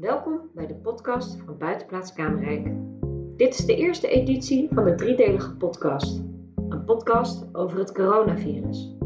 [0.00, 2.66] Welkom bij de podcast van Buitenplaats Kamerrijk.
[3.36, 6.22] Dit is de eerste editie van de driedelige podcast.
[6.68, 8.96] Een podcast over het coronavirus.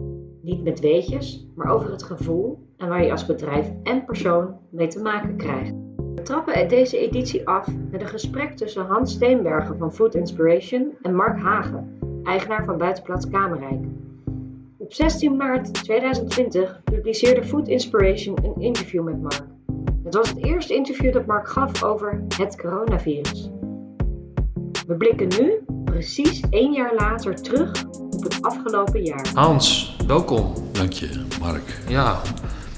[0.43, 4.87] Niet met weetjes, maar over het gevoel en waar je als bedrijf en persoon mee
[4.87, 5.75] te maken krijgt.
[6.15, 11.15] We trappen deze editie af met een gesprek tussen Hans Steenbergen van Food Inspiration en
[11.15, 13.85] Mark Hagen, eigenaar van Buitenplaats Kamerrijk.
[14.77, 19.54] Op 16 maart 2020 publiceerde Food Inspiration een interview met Mark.
[20.05, 23.51] Het was het eerste interview dat Mark gaf over het coronavirus.
[24.87, 29.31] We blikken nu, precies één jaar later, terug op het afgelopen jaar.
[29.35, 30.53] Hans, welkom.
[30.73, 31.81] Dank je, Mark.
[31.89, 32.21] Ja,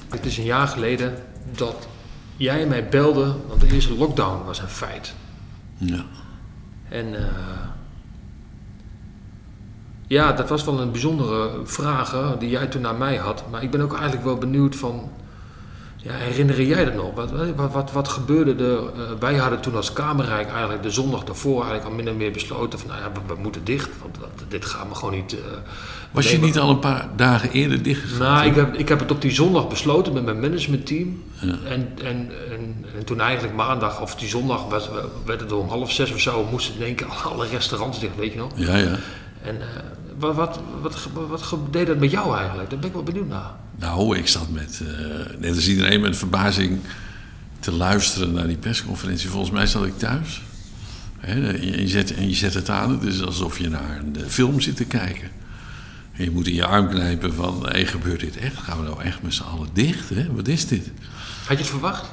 [0.09, 1.13] het is een jaar geleden
[1.55, 1.87] dat
[2.37, 5.15] jij mij belde, want de eerste lockdown was een feit.
[5.77, 6.05] Ja.
[6.89, 7.67] En eh,
[10.07, 13.43] ja, dat was wel een bijzondere vraag hè, die jij toen naar mij had.
[13.49, 15.09] Maar ik ben ook eigenlijk wel benieuwd van,
[16.07, 17.13] ja, herinner jij dat nog?
[17.15, 18.77] Wat, wat, wat, wat gebeurde er?
[18.77, 22.31] Eh, wij hadden toen als Kamerrijk eigenlijk de zondag daarvoor eigenlijk al min of meer
[22.31, 25.33] besloten van, nou ja, we, we moeten dicht, want dat- dit gaan we gewoon niet...
[25.33, 25.39] eh,
[26.11, 28.19] Was je niet al een paar dagen eerder dichtgegaan?
[28.33, 31.23] Nou, ik heb, ik heb het op die zondag besloten met mijn managementteam.
[31.41, 31.55] Ja.
[31.65, 34.89] En, en, en, en toen eigenlijk maandag of die zondag was,
[35.25, 38.31] werd het om half zes of zo, moesten in één keer alle restaurants dicht, weet
[38.33, 38.51] je nog.
[38.55, 38.95] Ja, ja.
[39.41, 39.67] En eh,
[40.19, 40.95] wat, wat, wat,
[41.29, 42.69] wat, ge- deed dat met jou eigenlijk?
[42.69, 43.51] Daar ben ik wel benieuwd naar.
[43.79, 46.79] Nou, ik zat met, eh, net als iedereen met verbazing
[47.59, 49.29] te luisteren naar die persconferentie.
[49.29, 50.41] Volgens mij zat ik thuis.
[51.25, 54.59] Je zet, en je zet het aan, het is alsof je naar een eh, film
[54.59, 55.29] zit te kijken.
[56.13, 58.57] En je moet in je arm knijpen van, hé, gebeurt dit echt?
[58.57, 60.09] Gaan we nou echt met z'n allen dicht?
[60.09, 60.33] Hè?
[60.33, 60.91] Wat is dit?
[61.45, 62.05] Had je het verwacht?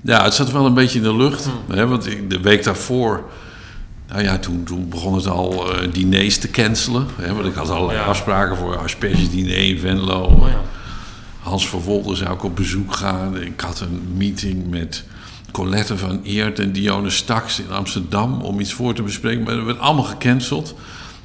[0.00, 1.48] Ja, het zat wel een beetje in de lucht.
[1.68, 3.30] Hè, want ik, de week daarvoor,
[4.08, 7.06] nou ja, toen, toen begon het al eh, diners te cancelen.
[7.16, 8.04] Hè, want ik had allerlei Ja.
[8.04, 10.22] afspraken voor aspergediner in Venlo.
[10.22, 10.60] Oh ja.
[11.40, 13.42] Hans Verwolde zou ik op bezoek gaan.
[13.42, 15.04] Ik had een meeting met
[15.52, 19.44] Colette van Eert en Dionne Staks in Amsterdam om iets voor te bespreken.
[19.44, 20.74] Maar dat werd allemaal gecanceld.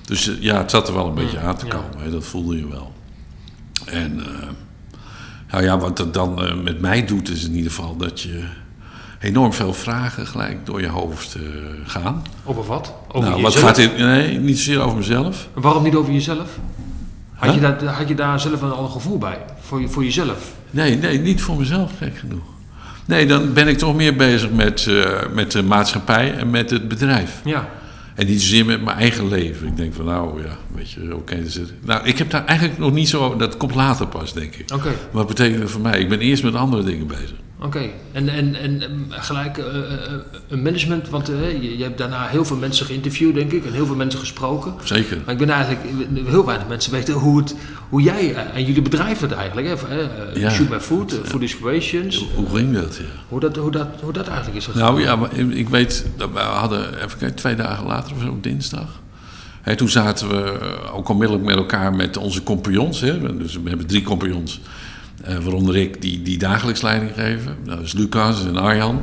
[0.06, 1.72] Dus eh, ja, het zat er wel een beetje aan te ja.
[1.72, 2.04] komen.
[2.04, 2.94] Hè, dat voelde je wel.
[3.86, 4.48] En eh,
[5.52, 8.44] nou ja, wat dat dan met mij doet, is in ieder geval dat je
[9.20, 11.42] enorm veel vragen gelijk door je hoofd eh,
[11.86, 12.22] gaan.
[12.46, 12.94] Over wat?
[13.12, 13.98] Over nou, wat gaat dit?
[13.98, 15.48] Nee, niet zozeer over mezelf.
[15.56, 16.50] En Waarom niet over jezelf?
[17.34, 17.56] Had, Huh?
[17.56, 19.38] je daar, had je daar zelf al een gevoel bij?
[19.60, 20.54] Voor, je, voor jezelf?
[20.72, 22.44] Nee, nee, niet voor mezelf, gek genoeg.
[23.06, 26.88] Nee, dan ben ik toch meer bezig met, eh, met de maatschappij en met het
[26.88, 27.42] bedrijf.
[27.44, 27.70] Ja.
[28.16, 29.68] En niet zozeer met mijn eigen leven.
[29.68, 31.44] Ik denk van, nou ja, weet je, oké.
[31.44, 33.36] dus nou, ik heb daar eigenlijk nog niet zo...
[33.36, 34.72] Dat komt later pas, denk ik.
[34.74, 34.90] Oké.
[35.12, 36.00] Wat betekent dat voor mij?
[36.00, 37.34] Ik ben eerst met andere dingen bezig.
[37.62, 40.12] Oké, en, en, en gelijk eh, eh, eh,
[40.48, 43.86] een management, want je, je hebt daarna heel veel mensen geïnterviewd, denk ik, en heel
[43.86, 44.74] veel mensen gesproken.
[44.84, 45.18] Zeker.
[45.26, 45.82] Maar ik ben eigenlijk,
[46.26, 47.56] heel weinig mensen weten hoe, het,
[47.90, 50.00] hoe jij en jullie bedrijf dat eigenlijk, hè,
[50.34, 50.50] Ja.
[50.50, 53.04] Shoot My Food, Food Inspirations, Hoe ging dat, ja?
[53.28, 54.82] hoe dat, hoe, dat, hoe dat eigenlijk is gegaan.
[54.82, 59.02] Nou ja, maar ik weet, we hadden, even kijken, twee dagen later of zo, dinsdag.
[59.62, 60.60] Hè, toen zaten we
[60.94, 63.02] ook onmiddellijk met elkaar met onze compagnons.
[63.02, 63.38] Hè.
[63.38, 64.60] Dus we hebben drie compagnons,
[65.26, 67.58] waaronder ik, die, die dagelijks leiding geven.
[67.66, 69.02] Dat is Lucas en Arjan.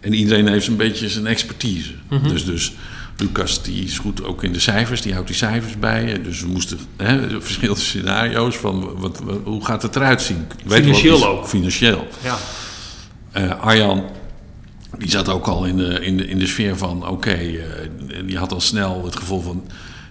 [0.00, 1.90] En iedereen heeft een beetje zijn expertise.
[2.22, 2.72] Dus, dus
[3.16, 6.22] Lucas die is goed ook in de cijfers, die houdt die cijfers bij.
[6.22, 10.46] Dus we moesten hè, verschillende scenario's van wat, wat- hoe gaat het eruit zien.
[10.64, 11.48] Weet Financieel ook.
[11.48, 12.06] Financieel.
[12.22, 12.36] Ja,
[13.32, 14.04] Eh, Arjan,
[14.98, 17.56] die zat ook al in de, in de, in de sfeer van, oké, eh,
[18.26, 19.64] die had al snel het gevoel van,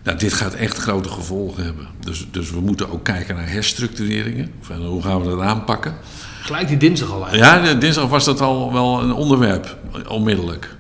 [0.04, 1.88] nou, dit gaat echt grote gevolgen hebben.
[2.00, 4.52] Dus, dus we moeten ook kijken naar herstructureringen.
[4.62, 5.94] Van, hoe gaan we dat aanpakken?
[6.42, 7.66] gelijk die dinsdag al eigenlijk.
[7.66, 10.76] Ja, de- dinsdag was dat al wel een onderwerp, eh, onmiddellijk.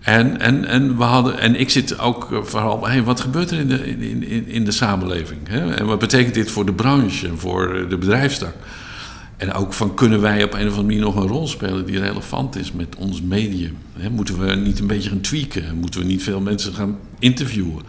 [0.00, 3.58] En, en, en, we hadden, en ik zit ook eh, vooral, hey, wat gebeurt er
[3.58, 5.40] in de, in, in, in de samenleving?
[5.48, 5.74] Hè?
[5.74, 8.54] En wat betekent dit voor de branche en voor eh, de bedrijfstak?
[9.36, 11.98] En ook van, kunnen wij op een of andere manier nog een rol spelen die
[11.98, 13.76] relevant is met ons medium?
[13.96, 14.10] Hè?
[14.10, 15.76] Moeten we niet een beetje gaan tweaken?
[15.76, 17.82] Moeten we niet veel mensen gaan interviewen?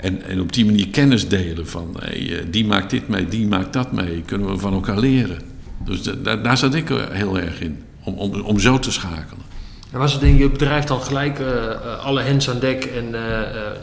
[0.00, 3.46] En, en op die manier kennis delen van, hey, eh, die maakt dit mee, die
[3.46, 4.22] maakt dat mee.
[4.26, 5.38] Kunnen we van elkaar leren?
[5.84, 8.92] Dus da- daar, daar zat ik eh, heel erg in, om, om, om zo te
[8.92, 9.48] schakelen.
[9.90, 13.14] En was het in je bedrijf dan gelijk eh, alle hens aan dek en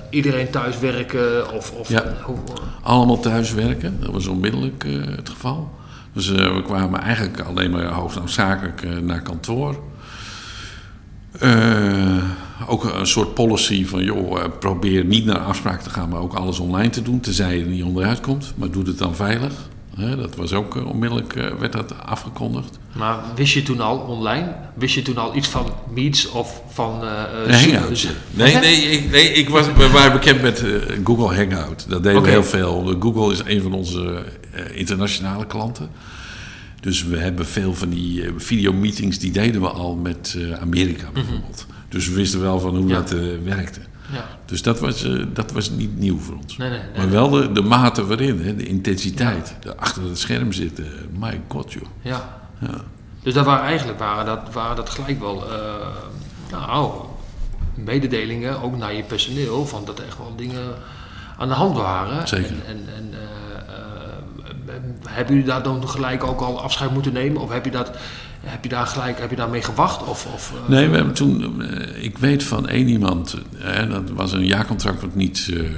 [0.09, 1.53] iedereen thuis werken?
[1.53, 2.03] Of, of, Ja.
[2.23, 2.37] hoe-
[2.81, 4.85] Allemaal thuiswerken, dat was onmiddellijk
[5.15, 5.75] het geval.
[6.13, 9.79] Dus we kwamen eigenlijk alleen maar hoofdzakelijk eh, naar kantoor.
[11.39, 12.23] Eh,
[12.65, 16.33] ook een soort policy van, joh, eh, probeer niet naar afspraak te gaan, maar ook
[16.33, 18.53] alles online te doen, tenzij je er niet onderuit komt.
[18.55, 19.53] Maar doe het dan veilig.
[20.17, 22.79] Dat was ook eh, onmiddellijk, eh, werd dat afgekondigd.
[22.91, 24.55] Maar wist je toen al online?
[24.73, 27.01] Wist je toen al iets van Meets of van
[27.47, 27.73] Zoom?
[27.73, 28.07] hangout.
[28.31, 30.63] Nee, nee, ik, nee ik was, we waren bekend met
[31.03, 31.85] Google Hangout.
[31.89, 32.95] Dat deden we heel veel.
[32.99, 34.23] Google is een van onze
[34.73, 35.89] internationale klanten.
[36.81, 41.09] Dus we hebben veel van die uh, videomeetings, die deden we al met uh, Amerika
[41.13, 41.65] bijvoorbeeld.
[41.89, 42.87] Dus we wisten wel van hoe.
[42.87, 42.95] Ja.
[42.95, 43.79] dat uh, werkte.
[44.11, 44.25] Ja.
[44.45, 46.57] Dus dat was, uh, dat was niet nieuw voor ons.
[46.57, 46.97] Nee, nee, nee.
[46.97, 49.55] maar wel de, de mate waarin, hè, de intensiteit.
[49.59, 50.85] De achter het scherm zitten.
[51.19, 51.83] My god, joh.
[52.01, 52.39] Ja.
[52.59, 52.81] Ja.
[53.23, 55.57] Dus dat waren eigenlijk waren dat, waren dat gelijk wel uh,
[56.51, 56.91] nou,
[57.73, 60.75] mededelingen, ook naar je personeel, van dat er echt wel dingen
[61.37, 62.27] aan de hand waren.
[62.27, 62.55] Zeker.
[62.67, 63.13] En, en, en
[65.09, 67.41] hebben jullie daar dan gelijk ook al afscheid moeten nemen?
[67.41, 67.91] Of heb je, dat,
[68.39, 70.03] heb je daar gelijk heb je daarmee gewacht?
[70.03, 70.69] Of, of, uh...
[70.69, 75.01] Nee, we hebben toen, uh, ik weet van één iemand, hè, dat was een jaarcontract
[75.01, 75.69] wat niet, uh,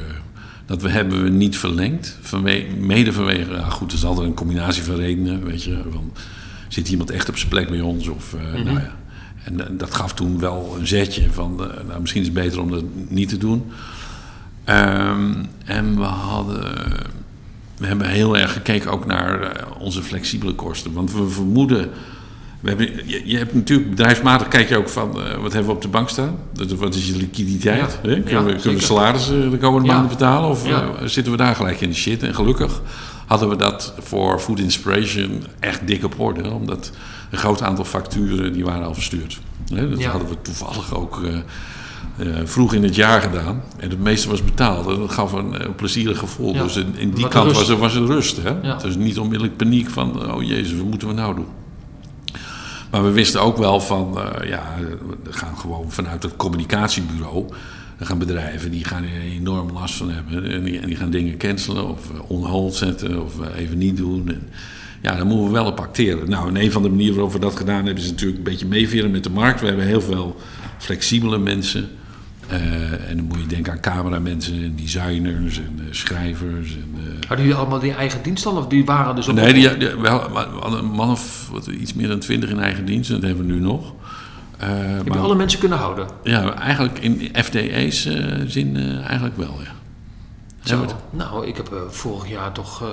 [0.65, 2.17] dat we hebben we niet verlengd.
[2.21, 5.81] Vanwe mede vanwege, nou goed, het is altijd een combinatie van redenen, weet je.
[5.91, 6.11] Van,
[6.67, 8.07] zit iemand echt op zijn plek bij ons?
[8.07, 8.63] Of, mm -hmm.
[8.63, 8.97] nou ja.
[9.43, 11.55] En dat gaf toen wel een zetje van,
[11.87, 13.71] nou, misschien is het beter om dat niet te doen.
[14.65, 16.77] Um, en we hadden
[17.79, 20.93] we hebben heel erg gekeken ook naar onze flexibele kosten.
[20.93, 21.89] Want we vermoeden.
[22.59, 25.75] We hebben, je, je, hebt natuurlijk bedrijfsmatig kijk je ook van uh, wat hebben we
[25.75, 26.37] op de bank staan.
[26.53, 27.99] Dat, wat is je liquiditeit?
[28.03, 28.09] Ja.
[28.09, 28.21] Hè?
[28.21, 29.93] Kunnen, Ja, we, kunnen we salarissen de komende Ja.
[29.93, 30.49] maanden betalen?
[30.49, 32.23] Of uh, zitten we daar gelijk in de shit?
[32.23, 32.81] En gelukkig
[33.25, 36.51] hadden we dat voor Food Inspiration echt dik op orde.
[36.51, 36.91] Omdat
[37.31, 39.39] een groot aantal facturen die waren al verstuurd.
[39.73, 39.89] Hè?
[39.89, 41.21] Dat hadden we toevallig ook
[42.17, 43.63] uh, vroeg in het jaar gedaan.
[43.77, 44.87] En het meeste was betaald.
[44.87, 46.53] En dat gaf een, een plezierig gevoel.
[46.53, 48.37] Dus in, in die Wat kant was er, was er rust.
[48.43, 48.85] Hè?
[48.87, 50.33] Is niet onmiddellijk paniek van...
[50.33, 51.47] oh jezus, wat moeten we nou doen?
[52.91, 54.17] Maar we wisten ook wel van...
[54.17, 54.75] Uh, ja,
[55.23, 57.45] we gaan gewoon vanuit het communicatiebureau...
[57.99, 60.51] Er gaan bedrijven die gaan er enorm last van hebben.
[60.51, 64.27] En die, gaan dingen cancelen of uh, on hold zetten of uh, even niet doen.
[64.27, 64.49] En
[65.01, 66.29] ja, daar moeten we wel op acteren.
[66.29, 68.03] Nou, en een van de manieren waarop we dat gedaan hebben...
[68.03, 69.61] is natuurlijk een beetje meeveren met de markt.
[69.61, 70.35] We hebben heel veel
[70.77, 71.89] flexibele mensen...
[72.51, 76.75] Uh, en dan moet je denken aan cameramensen en designers en uh, schrijvers.
[76.75, 78.57] En, uh, Hadden jullie allemaal die eigen dienst dan?
[78.57, 81.93] Of die waren dus op nee, die, die, we hadden een man of wat, iets
[81.93, 83.09] meer dan twintig in eigen dienst.
[83.09, 83.93] En dat hebben we nu nog.
[84.61, 86.07] Uh, Heb je alle mensen kunnen houden?
[86.23, 88.09] Ja, eigenlijk in FDE's
[88.45, 89.71] zin eigenlijk wel, ja.
[90.63, 90.85] Zo.
[91.09, 92.83] Nou, ik heb vorig jaar toch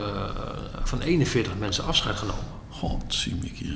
[0.83, 2.56] van 41 mensen afscheid genomen.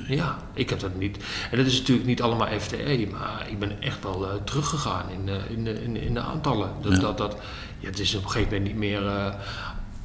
[0.07, 1.17] Ja, ik heb dat niet.
[1.51, 5.27] En dat is natuurlijk niet allemaal FTE, maar ik ben echt wel uh, teruggegaan in,
[5.27, 6.69] uh, in, de, in, in, de aantallen.
[6.81, 6.99] Dat, Ja.
[6.99, 7.37] dat, dat,
[7.79, 9.03] ja, het is op een gegeven moment niet meer.
[9.03, 9.33] Uh,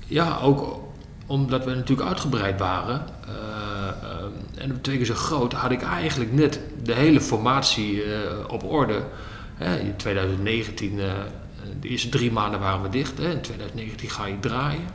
[0.06, 0.84] ja, ook
[1.26, 3.04] omdat we natuurlijk uitgebreid waren
[4.54, 8.02] en twee keer zo groot, had ik eigenlijk net de hele formatie
[8.48, 9.02] op orde.
[9.58, 10.96] in 2019,
[11.80, 13.18] de eerste drie maanden waren we dicht.
[13.18, 13.30] Hè.
[13.30, 14.86] In 2019 ga je draaien.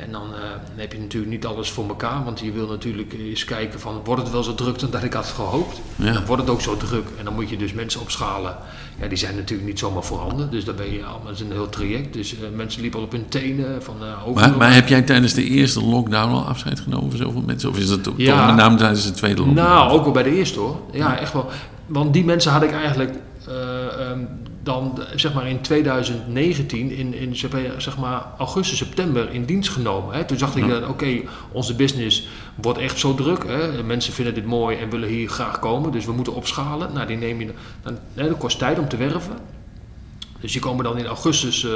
[0.00, 3.12] En dan, uh, dan, heb je natuurlijk niet alles voor elkaar, want je wil natuurlijk
[3.12, 5.80] eens kijken van wordt het wel zo druk dan dat ik had gehoopt.
[5.96, 6.12] Ja.
[6.12, 8.56] Dan wordt het ook zo druk en dan moet je dus mensen opschalen.
[9.00, 12.12] Ja, die zijn natuurlijk niet zomaar voorhanden, dus daar ben je allemaal, een heel traject.
[12.12, 15.32] Dus uh, mensen liepen al op hun tenen van uh, maar, maar, heb jij tijdens
[15.32, 17.68] de eerste lockdown al afscheid genomen van zoveel mensen?
[17.70, 18.46] Of is dat toch Ja.
[18.46, 19.68] met name tijdens de tweede lockdown?
[19.68, 20.80] Nou, ook wel bij de eerste hoor.
[20.92, 21.50] Ja, echt wel.
[21.86, 23.14] Want die mensen had ik eigenlijk
[23.48, 24.28] um,
[24.62, 27.36] dan zeg maar in 2019, in, in
[27.78, 30.14] zeg maar augustus, september in dienst genomen.
[30.14, 30.24] Hè.
[30.24, 31.20] Toen zag ik dat, oké,
[31.52, 33.46] onze business wordt echt zo druk.
[33.46, 33.82] Hè.
[33.82, 36.92] Mensen vinden dit mooi en willen hier graag komen, dus we moeten opschalen.
[36.92, 37.52] Nou, die neem je,
[37.82, 39.36] dan, hè, dat kost tijd om te werven.
[40.40, 41.72] Dus die komen dan in augustus, uh,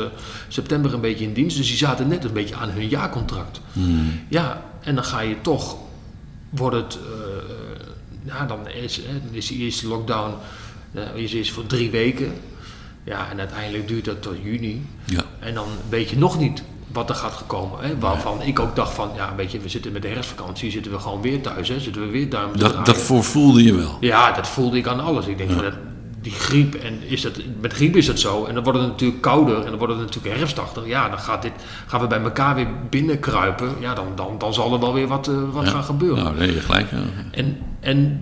[0.48, 1.56] september een beetje in dienst.
[1.56, 3.60] Dus die zaten net een beetje aan hun jaarcontract.
[3.72, 4.20] Hmm.
[4.28, 5.76] Ja, en dan ga je toch,
[6.50, 7.82] wordt het, uh,
[8.24, 10.34] ja, dan is, hè, dan is die eerste lockdown,
[10.92, 12.32] uh, is, is voor drie weken.
[13.04, 14.86] Ja, en uiteindelijk duurt dat tot juni.
[15.04, 15.20] Ja.
[15.38, 17.78] En dan weet je nog niet wat er gaat komen.
[17.80, 17.98] Hè?
[17.98, 20.98] Waarvan ik ook dacht van, ja, weet je, we zitten met de herfstvakantie, zitten we
[20.98, 21.68] gewoon weer thuis.
[21.68, 21.80] Hè?
[21.80, 23.96] Zitten we weer duimen te Dat, dat voorvoelde je wel.
[24.00, 25.26] Ja, dat voelde ik aan alles.
[25.26, 25.54] Ik denk Ja.
[25.56, 25.74] van, dat,
[26.20, 28.44] die griep, en is dat, met griep is dat zo.
[28.44, 30.86] En dan wordt het natuurlijk kouder en dan wordt het natuurlijk herfstachtig.
[30.86, 31.52] Ja, dan gaat dit,
[31.86, 33.68] gaan we bij elkaar weer binnenkruipen.
[33.80, 35.70] Ja, dan, dan, dan zal er wel weer wat, uh, wat Ja.
[35.70, 36.24] gaan gebeuren.
[36.24, 36.90] Nou, nee, gelijk.
[36.90, 36.96] Ja.
[37.30, 38.20] En, en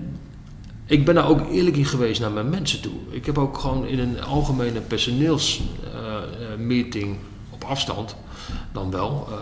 [0.93, 2.93] ik ben daar ook eerlijk in geweest naar mijn mensen toe.
[3.11, 7.17] Ik heb ook gewoon in een algemene personeelsmeeting
[7.51, 8.17] op afstand
[8.73, 9.37] dan wel uh,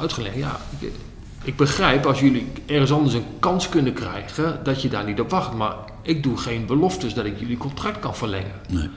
[0.00, 0.36] uitgelegd.
[0.36, 0.92] Ja, ik,
[1.42, 5.30] ik begrijp als jullie ergens anders een kans kunnen krijgen dat je daar niet op
[5.30, 5.54] wacht.
[5.54, 8.54] Maar ik doe geen beloftes dat ik jullie contract kan verlengen.
[8.68, 8.88] Nee.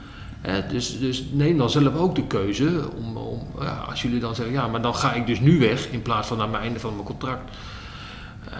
[0.70, 4.54] Dus, dus neem dan zelf ook de keuze om, om ja, als jullie dan zeggen,
[4.54, 6.94] ja, maar dan ga ik dus nu weg in plaats van aan het einde van
[6.94, 7.50] mijn contract.
[8.52, 8.56] Uh,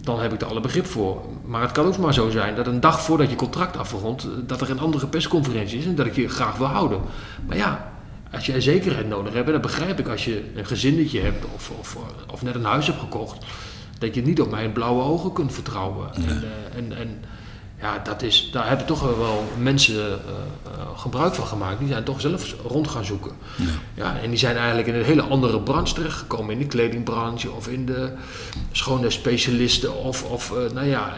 [0.00, 1.22] dan heb ik er alle begrip voor.
[1.44, 4.60] Maar het kan ook maar zo zijn dat een dag voordat je contract afrondt, dat
[4.60, 7.00] er een andere persconferentie is en dat ik je graag wil houden.
[7.46, 7.92] Maar ja,
[8.32, 11.96] als jij zekerheid nodig hebt, dan begrijp ik als je een gezinnetje hebt of, of,
[12.30, 13.44] of net een huis hebt gekocht,
[13.98, 16.08] dat je niet op mijn blauwe ogen kunt vertrouwen.
[16.74, 17.24] En, en
[17.80, 21.78] Ja, dat is, daar hebben toch wel mensen eh, eh, gebruik van gemaakt.
[21.78, 23.32] Die zijn toch zelf rond gaan zoeken.
[23.56, 23.64] Ja.
[23.94, 26.52] Ja, en die zijn eigenlijk in een hele andere branche terechtgekomen.
[26.52, 28.12] In de kledingbranche of in de
[28.72, 29.96] schoonheidsspecialisten.
[29.96, 31.12] Of, of eh, nou ja,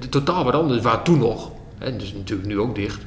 [0.00, 0.82] de- totaal wat anders.
[0.82, 3.00] Waar toen nog, en dus natuurlijk nu ook dicht,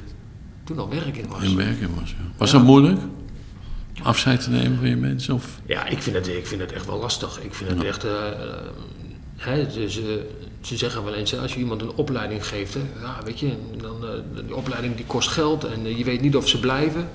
[0.64, 1.42] toen nog werk in was.
[1.42, 2.10] in werken was.
[2.10, 2.16] Ja.
[2.36, 2.56] Was Ja.
[2.56, 3.00] dat moeilijk?
[4.02, 5.34] Afscheid te nemen van je mensen?
[5.34, 5.60] Of?
[5.66, 7.40] Ja, ik vind het, ik vind het echt wel lastig.
[7.42, 8.06] Ik vind het echt.
[9.74, 10.00] Dus,
[10.60, 14.04] ze zeggen wel eens, als je iemand een opleiding geeft, hè, ja, weet je, dan,
[14.04, 14.10] eh,
[14.46, 17.08] die opleiding die kost geld en eh, je weet niet of ze blijven.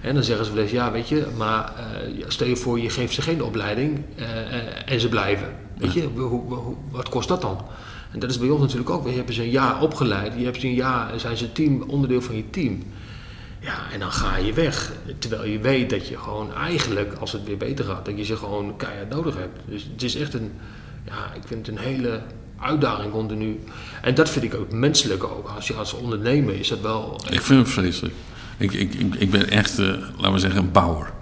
[0.00, 2.90] En dan zeggen ze wel eens, ja, weet je, maar eh, stel je voor, je
[2.90, 4.04] geeft ze geen opleiding
[4.86, 5.48] en ze blijven.
[5.78, 7.60] Weet je, hoe, hoe- hoe- wat kost dat dan?
[8.12, 9.04] En dat is bij ons natuurlijk ook.
[9.04, 12.20] We hebben ze een jaar opgeleid, je hebt ze een jaar, zijn ze team, onderdeel
[12.22, 12.82] van je team.
[13.60, 14.92] Ja, en dan ga je weg.
[15.18, 18.36] Terwijl je weet dat je gewoon eigenlijk, als het weer beter gaat, dat je ze
[18.36, 19.60] gewoon keihard nodig hebt.
[19.66, 20.52] Dus het is echt een,
[21.08, 22.20] ja, ik vind het een hele
[22.60, 23.60] uitdaging continu.
[24.02, 25.48] En dat vind ik ook menselijk ook.
[25.56, 27.20] Als je als ondernemer is dat wel...
[27.30, 28.14] Ik vind het vreselijk.
[28.56, 29.86] Ik, ik, ik, ik ben echt, eh,
[30.16, 31.12] laten we zeggen, een bouwer.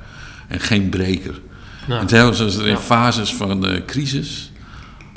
[0.49, 1.41] En geen breker.
[1.89, 2.79] Nou, En telkens als er in Ja.
[2.79, 4.51] fases van de crisis...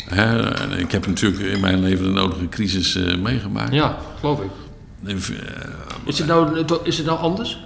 [0.06, 3.74] Hè, ik heb natuurlijk in mijn leven de nodige crisis eh, meegemaakt.
[3.74, 4.50] ja, geloof ik.
[5.06, 5.16] Eh,
[6.06, 7.60] Is het nou, is het nou anders?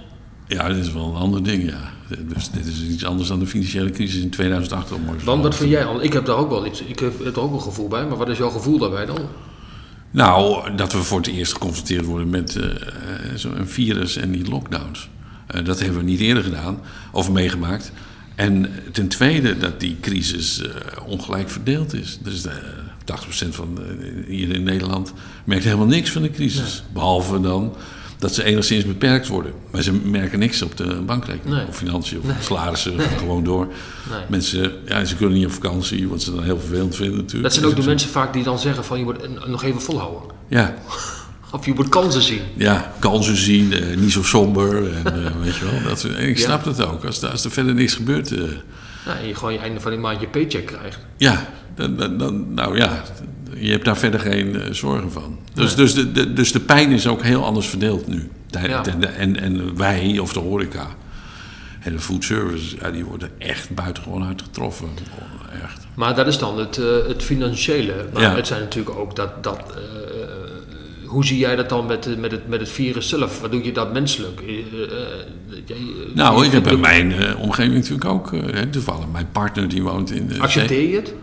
[0.46, 1.92] Ja, dit is wel een ander ding, ja.
[2.08, 4.92] Dus dit is iets anders dan de financiële crisis in 2008.
[4.92, 6.02] om maar zo Dan, wat vind jij al?
[6.02, 8.28] Ik heb daar ook wel iets, ik heb er ook een gevoel bij, maar wat
[8.28, 9.18] is jouw gevoel daarbij dan?
[10.10, 12.66] Nou, dat we voor het eerst geconfronteerd worden met eh,
[13.34, 15.08] zo'n virus en die lockdowns.
[15.46, 16.80] Eh, dat hebben we niet eerder gedaan
[17.12, 17.92] of meegemaakt.
[18.34, 20.70] En ten tweede dat die crisis eh,
[21.06, 22.18] ongelijk verdeeld is.
[22.22, 22.52] Dus eh
[23.04, 25.12] 80% van eh, hier in Nederland
[25.44, 26.84] merkt helemaal niks van de crisis.
[26.92, 27.74] Behalve dan
[28.18, 29.52] dat ze enigszins beperkt worden.
[29.70, 31.66] Maar ze merken niks op de bankrekening Nee.
[31.66, 33.66] of financiën of salarissen gewoon door.
[34.10, 34.20] Nee.
[34.28, 37.42] Mensen, ja, ze kunnen niet op vakantie, wat ze dan heel vervelend vinden natuurlijk.
[37.42, 39.62] Dat zijn ook de Dus- mensen vaak die dan zeggen van je moet eh, nog
[39.62, 40.22] even volhouden.
[40.48, 40.74] Ja,
[41.52, 42.40] Of je moet kansen zien.
[42.56, 44.92] ja, kansen zien, eh, niet zo somber.
[44.94, 46.44] En, eh, weet je wel, dat, en ik Ja.
[46.44, 47.04] snap het ook.
[47.04, 49.90] Als, er- als er verder niks gebeurt, eh, Nou, en je gewoon je einde van
[49.90, 50.98] die maand je paycheck krijgt.
[51.16, 53.02] ja, dan, dan, dan- nou ja,
[53.64, 55.38] je hebt daar verder geen eh, zorgen van.
[55.54, 55.84] Dus, Nee.
[55.84, 58.28] dus, de, de, dus de pijn is ook heel anders verdeeld nu.
[58.50, 58.82] Ja.
[59.16, 60.86] En, en wij, of de horeca
[61.80, 64.88] en de food service, ja, die worden echt buitengewoon hard getroffen.
[65.62, 65.86] Echt.
[65.94, 67.94] Maar dat is dan het, eh, het financiële.
[68.12, 68.34] Maar Ja.
[68.34, 69.42] het zijn natuurlijk ook dat.
[69.42, 69.82] dat eh,
[71.06, 73.40] hoe zie jij dat dan met, met, het, met het virus zelf?
[73.40, 74.40] Wat doe je dat menselijk?
[75.66, 75.76] Jij,
[76.14, 78.30] Nou, ik heb in mijn omgeving natuurlijk ook,
[78.70, 80.38] toevallig, mijn partner die woont in de...
[80.38, 81.14] Accepteer je het?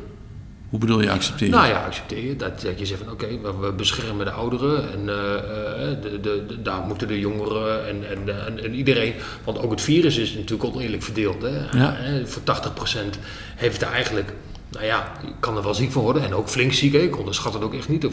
[0.71, 1.53] Hoe bedoel je accepteren?
[1.53, 2.35] Nou ja, accepteer je.
[2.35, 6.19] Dat, dat je zegt van oké, we, we beschermen de ouderen en eh, eh, de,
[6.21, 9.13] de, de- daar moeten de jongeren en, en, en, en iedereen.
[9.43, 11.41] Want ook het virus is natuurlijk oneerlijk verdeeld.
[11.41, 11.77] Hè?
[11.77, 11.97] Ja.
[11.97, 13.19] Eh, Voor 80%
[13.55, 14.33] heeft er eigenlijk,
[14.71, 16.93] nou ja, kan er wel ziek van worden en ook flink ziek.
[16.93, 18.03] Ik onderschat het ook echt niet.
[18.03, 18.11] Eh,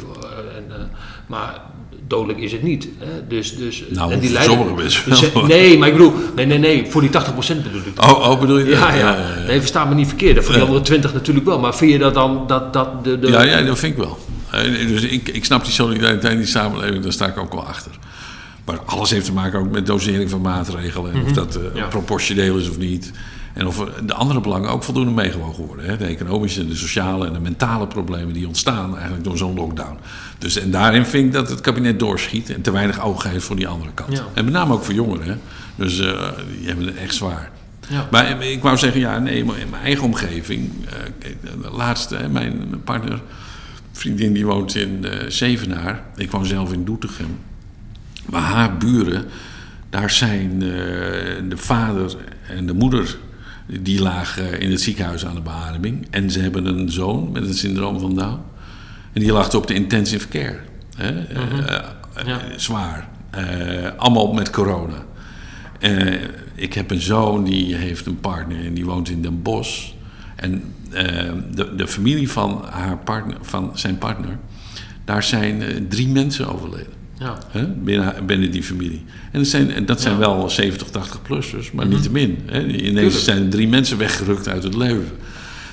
[0.57, 0.83] en, eh,
[1.27, 1.61] maar
[2.09, 2.89] dodelijk is het niet.
[2.99, 3.27] Hè?
[3.29, 5.45] Dus, dus, Nou, en die voor dus, wel.
[5.47, 7.13] Nee, maar ik bedoel, nee, nee, nee, voor die 80%
[7.63, 8.03] bedoel ik.
[8.05, 8.79] Oh, oh, bedoel je dat?
[8.79, 9.17] Ja, ja.
[9.47, 10.37] Nee, versta me niet verkeerd.
[10.45, 10.67] Voor die Ja.
[10.67, 11.59] andere 20 natuurlijk wel.
[11.59, 14.19] Maar vind je dat dan dat, dat de, de Ja, ja, dat vind ik wel.
[14.51, 17.67] Eh, Dus ik, ik snap die solidariteit in die samenleving, daar sta ik ook wel
[17.67, 17.93] achter.
[18.65, 21.13] Maar alles heeft te maken ook met dosering van maatregelen.
[21.13, 21.77] En of dat eh, Mhm.
[21.77, 21.87] Ja.
[21.87, 23.13] proportioneel is of niet.
[23.59, 25.85] En of de andere belangen ook voldoende meegewogen worden.
[25.85, 25.97] Hè?
[25.97, 29.99] De economische, de sociale en de mentale problemen die ontstaan eigenlijk door zo'n lockdown.
[30.39, 33.57] Dus, en daarin vind ik dat het kabinet doorschiet en te weinig oog heeft voor
[33.57, 34.17] die andere kant.
[34.17, 34.25] Ja.
[34.35, 35.27] En met name ook voor jongeren.
[35.27, 35.35] Hè?
[35.77, 37.51] Dus eh, die hebben het echt zwaar.
[37.89, 38.09] Ja.
[38.11, 40.71] Maar eh, ik wou zeggen, ja, nee, in mijn eigen omgeving.
[41.63, 43.21] de laatste, hè, mijn, partner,
[43.93, 46.03] vriendin, die woont in Zevenaar.
[46.17, 47.39] Ik woon zelf in Doetinchem.
[48.27, 49.25] Maar haar buren,
[49.91, 52.17] daar zijn de vader
[52.49, 53.17] en de moeder.
[53.81, 56.07] Die lagen in het ziekenhuis aan de beademing.
[56.11, 58.39] En ze hebben een zoon met het syndroom van Down.
[59.13, 60.59] En die lag op de intensive care.
[60.97, 61.25] Hè?
[61.25, 62.41] Eh, eh, Ja.
[62.57, 63.09] Zwaar.
[63.31, 65.05] Eh, allemaal met corona.
[65.81, 66.15] Eh,
[66.55, 69.91] ik heb een zoon die heeft een partner en die woont in Den Bosch.
[70.37, 74.39] En eh, de, de familie van, haar partner, van zijn partner,
[75.05, 76.93] daar zijn eh, drie mensen overleden.
[77.19, 77.39] Ja.
[77.51, 79.05] Hè, binnen, binnen die familie.
[79.33, 80.19] En dat zijn, en dat zijn Ja.
[80.21, 82.39] wel 70, 80-plussers, maar niet te min.
[82.47, 82.67] Hè.
[82.67, 83.15] Ineens Tuurlijk.
[83.15, 85.09] zijn er drie mensen weggerukt uit het leven.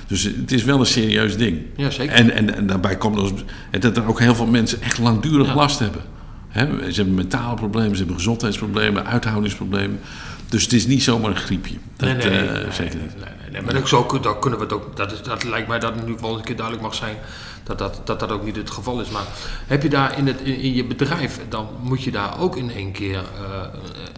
[0.08, 1.58] Dus het is wel een serieus ding.
[1.76, 2.14] Ja, zeker.
[2.16, 3.34] En, en, en daarbij komt
[3.80, 5.56] dat er ook heel veel mensen echt langdurig Ja.
[5.56, 6.02] last hebben.
[6.50, 10.00] Hè, ze hebben mentale problemen, ze hebben gezondheidsproblemen, uithoudingsproblemen.
[10.50, 11.76] Dus het is niet zomaar een griepje.
[11.98, 13.14] Dat, nee, nee, eh, nee, zeker nee, niet.
[13.64, 14.96] Maar ook zo, dan kunnen we het ook.
[14.96, 17.18] Dat, dat lijkt mij dat het nu wel een keer duidelijk mag zijn
[17.66, 19.10] dat dat, dat dat ook niet het geval is.
[19.10, 19.26] Maar
[19.68, 22.92] heb je daar in, het, in, je bedrijf, dan moet je daar ook in één
[22.92, 23.68] keer eh,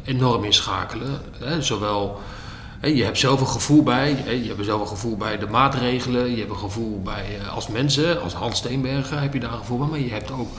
[0.04, 1.22] enorm in schakelen.
[1.40, 1.62] Hè?
[1.62, 2.22] Zowel.
[2.82, 4.10] je hebt zelf een gevoel bij,
[4.44, 7.68] je hebt zelf een gevoel bij de maatregelen, je hebt een gevoel bij, eh, als
[7.68, 10.50] mensen, als Hans Steenbergen heb je daar een gevoel bij, maar je hebt ook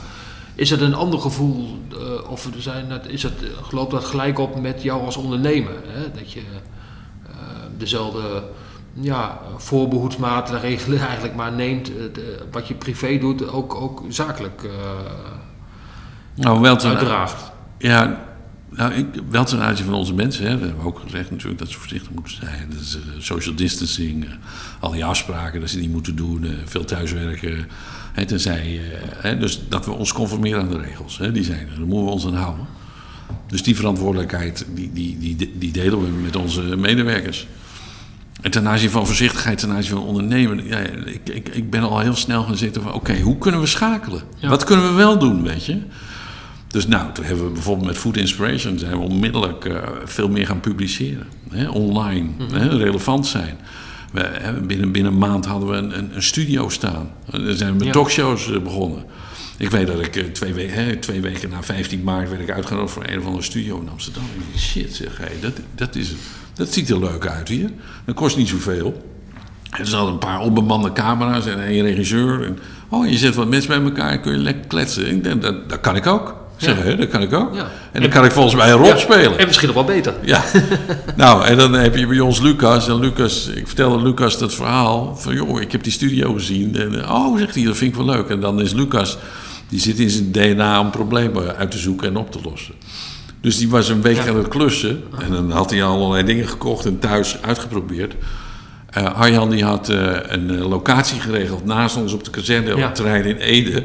[0.55, 3.33] Is het een ander gevoel, uh, of zijn het, is het,
[3.71, 5.75] loopt dat gelijk op met jou als ondernemer?
[5.87, 6.11] Hè?
[6.11, 6.41] Dat je
[7.77, 8.43] dezelfde
[9.01, 14.71] ja, voorbehoedsmaatregelen eigenlijk maar neemt, de, wat je privé doet, ook, ook zakelijk uh,
[16.35, 17.51] nou, wel ten, uitdraagt.
[17.77, 18.27] Ja,
[18.69, 20.45] nou, ik, wel ten aanzien van onze mensen.
[20.45, 20.57] Hè.
[20.57, 22.69] We hebben ook gezegd natuurlijk dat ze voorzichtig moeten zijn.
[22.69, 24.31] Dat is, uh, social distancing, uh,
[24.79, 27.67] al die afspraken dat ze niet moeten doen, veel thuiswerken.
[28.13, 28.81] Hè, tenzij,
[29.15, 31.17] hè, dus dat we ons conformeren aan de regels.
[31.17, 32.65] Hè, die zijn er, daar moeten we ons aan houden.
[33.47, 37.47] Dus die verantwoordelijkheid die, die, die, die delen we met onze medewerkers.
[38.41, 40.65] En ten aanzien van voorzichtigheid, ten aanzien van ondernemen.
[40.67, 43.59] Ja, ik, ik, ik ben al heel snel gaan zitten van: oké, okay, hoe kunnen
[43.59, 44.21] we schakelen?
[44.35, 44.49] Ja.
[44.49, 45.81] Wat kunnen we wel doen, weet je?
[46.67, 50.45] Dus nou, toen hebben we bijvoorbeeld met Food Inspiration zijn we onmiddellijk uh, veel meer
[50.45, 51.27] gaan publiceren.
[51.49, 52.53] Hè, online, mm -hmm.
[52.53, 53.57] hè, relevant zijn.
[54.11, 57.11] We, hè, binnen, binnen een maand hadden we een, een, een studio staan.
[57.31, 57.91] Dan zijn we met ja.
[57.91, 59.03] talkshows uh, begonnen.
[59.59, 62.51] Ik weet dat ik uh, twee, we hè, twee, weken na 15 maart werd ik
[62.51, 64.23] uitgenodigd voor een of andere studio in Amsterdam.
[64.53, 66.13] En shit zeg, hey, dat, dat, is,
[66.53, 67.69] dat ziet er leuk uit hier.
[68.05, 69.03] Dat kost niet zoveel.
[69.69, 72.43] En ze hadden een paar onbemande camera's en een regisseur.
[72.45, 75.09] En, oh, je zet wat mensen bij elkaar, kun je lekker kletsen.
[75.09, 76.35] Ik denk, dat, dat kan ik ook.
[76.57, 76.93] Zeg, ja.
[76.93, 77.55] dat kan ik ook.
[77.55, 77.67] Ja.
[77.91, 78.97] En dan kan ik volgens mij een rol ja.
[78.97, 79.37] spelen.
[79.37, 80.13] En misschien nog wel beter.
[80.21, 80.43] Ja.
[81.15, 82.87] nou, en dan heb je bij ons Lucas.
[82.87, 85.15] En Lucas, ik vertelde Lucas dat verhaal.
[85.15, 86.75] Van, joh, ik heb die studio gezien.
[86.75, 88.29] En, oh, zegt hij, dat vind ik wel leuk.
[88.29, 89.17] En dan is Lucas,
[89.69, 92.73] die zit in zijn DNA om problemen uit te zoeken en op te lossen.
[93.41, 95.03] Dus die was een week aan het klussen.
[95.19, 98.15] En dan had hij allerlei dingen gekocht en thuis uitgeprobeerd.
[98.97, 102.81] Uh, Arjan die had uh, een uh, locatie geregeld naast ons op de kazerne op
[102.81, 103.83] het terrein in Ede.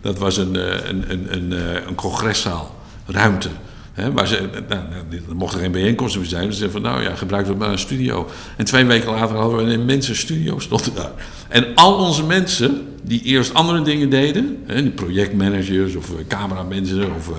[0.00, 0.54] Dat was een,
[0.88, 1.52] een, een, een,
[1.88, 2.74] een congreszaal,
[3.06, 3.48] ruimte.
[3.96, 4.82] Hè, waar ze, nou,
[5.28, 6.46] er mochten geen bijeenkomsten meer zijn.
[6.46, 8.28] Dus ze zeiden van, nou ja, gebruik het maar een studio.
[8.56, 11.10] En twee weken later hadden we een immense studio stond daar.
[11.48, 14.62] En al onze mensen, die eerst andere dingen deden...
[14.66, 17.30] Hè, projectmanagers of cameramensen of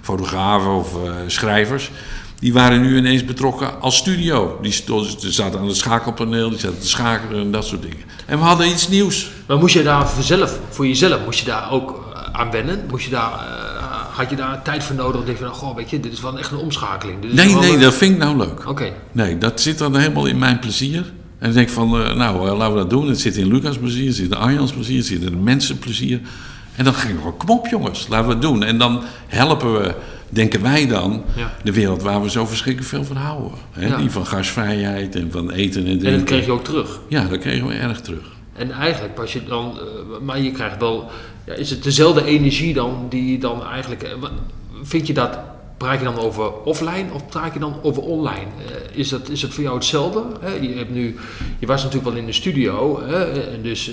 [0.00, 1.90] fotografen of uh, schrijvers...
[2.38, 4.58] die waren nu ineens betrokken als studio.
[4.62, 4.72] Die
[5.18, 8.04] zaten aan het schakelpaneel, die zaten te schakelen en dat soort dingen.
[8.26, 9.30] En we hadden iets nieuws.
[9.46, 12.84] Maar moest je daar voor, zelf, voor jezelf, moest je daar ook aan wennen?
[12.90, 13.81] Moest je daar, uh,
[14.12, 15.24] had je daar tijd voor nodig?
[15.24, 17.20] Denk je van, goh, weet je, dit is wel echt een omschakeling.
[17.20, 17.80] Dit is nee, nee, een...
[17.80, 18.60] dat vind ik nou leuk.
[18.60, 18.68] Oké.
[18.68, 18.92] Okay.
[19.12, 21.12] Nee, dat zit dan helemaal in mijn plezier.
[21.38, 23.08] En ik denk van, uh, nou, uh, laten we dat doen.
[23.08, 25.78] Het zit in Lucas plezier, het zit in Arjans plezier, het zit in de mensen
[25.78, 26.20] plezier.
[26.76, 28.62] En dan ging ik wel, kom op jongens, laten we het doen.
[28.62, 29.94] En dan helpen we,
[30.28, 31.54] denken wij dan, ja.
[31.62, 33.50] de wereld waar we zo verschrikkelijk veel van houden.
[33.70, 33.86] Hè?
[33.86, 33.96] Ja.
[33.96, 36.06] Die van gasvrijheid en van eten en drinken.
[36.06, 37.00] En dat kreeg je ook terug?
[37.08, 38.40] Ja, dat kregen we erg terug.
[38.52, 41.10] En eigenlijk was je dan, uh, maar je krijgt wel,
[41.44, 44.28] ja, is het dezelfde energie dan die dan eigenlijk, uh,
[44.82, 45.38] vind je dat,
[45.82, 48.46] praat je dan over offline of praat je dan over online?
[48.56, 50.22] Uh, is, dat, is het voor jou hetzelfde?
[50.60, 51.18] Je, hebt nu,
[51.58, 52.98] je was natuurlijk wel in de studio?
[52.98, 53.90] En dus,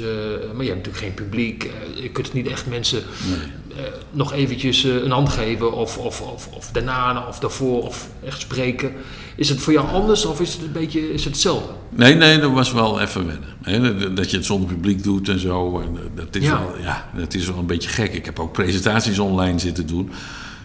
[0.53, 1.71] maar je hebt natuurlijk geen publiek,
[2.01, 3.85] je kunt niet echt mensen nee.
[4.11, 8.91] nog eventjes een hand geven of, of, of, of daarna of daarvoor of echt spreken.
[9.35, 11.71] Is het voor jou anders of is het een beetje is het hetzelfde?
[11.89, 14.15] Nee, nee, dat was wel even wennen.
[14.15, 15.79] Dat je het zonder publiek doet en zo.
[15.79, 16.59] En dat, is ja.
[16.59, 18.13] Wel, ja, dat is wel een beetje gek.
[18.13, 20.11] Ik heb ook presentaties online zitten doen.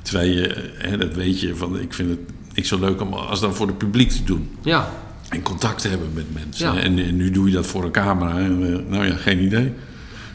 [0.05, 2.19] Terwijl je, hè, dat weet je, van, ik vind het
[2.55, 4.51] niet zo leuk om als dan voor het publiek te doen.
[4.63, 4.91] Ja.
[5.29, 6.75] En contact te hebben met mensen.
[6.75, 6.81] Ja.
[6.81, 8.39] En, en, nu doe je dat voor een camera.
[8.39, 9.73] En, nou ja, geen idee.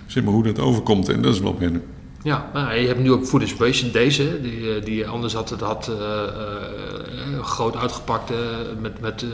[0.07, 1.09] Zeg maar hoe dat overkomt.
[1.09, 1.83] En dat is wel wennen.
[2.23, 5.89] Ja, nou, je hebt nu ook Food Inspiration, deze, die, die anders had, het had
[5.89, 5.95] uh,
[7.33, 8.31] uh, groot uitgepakt.
[8.31, 8.37] Uh,
[8.81, 9.25] met, met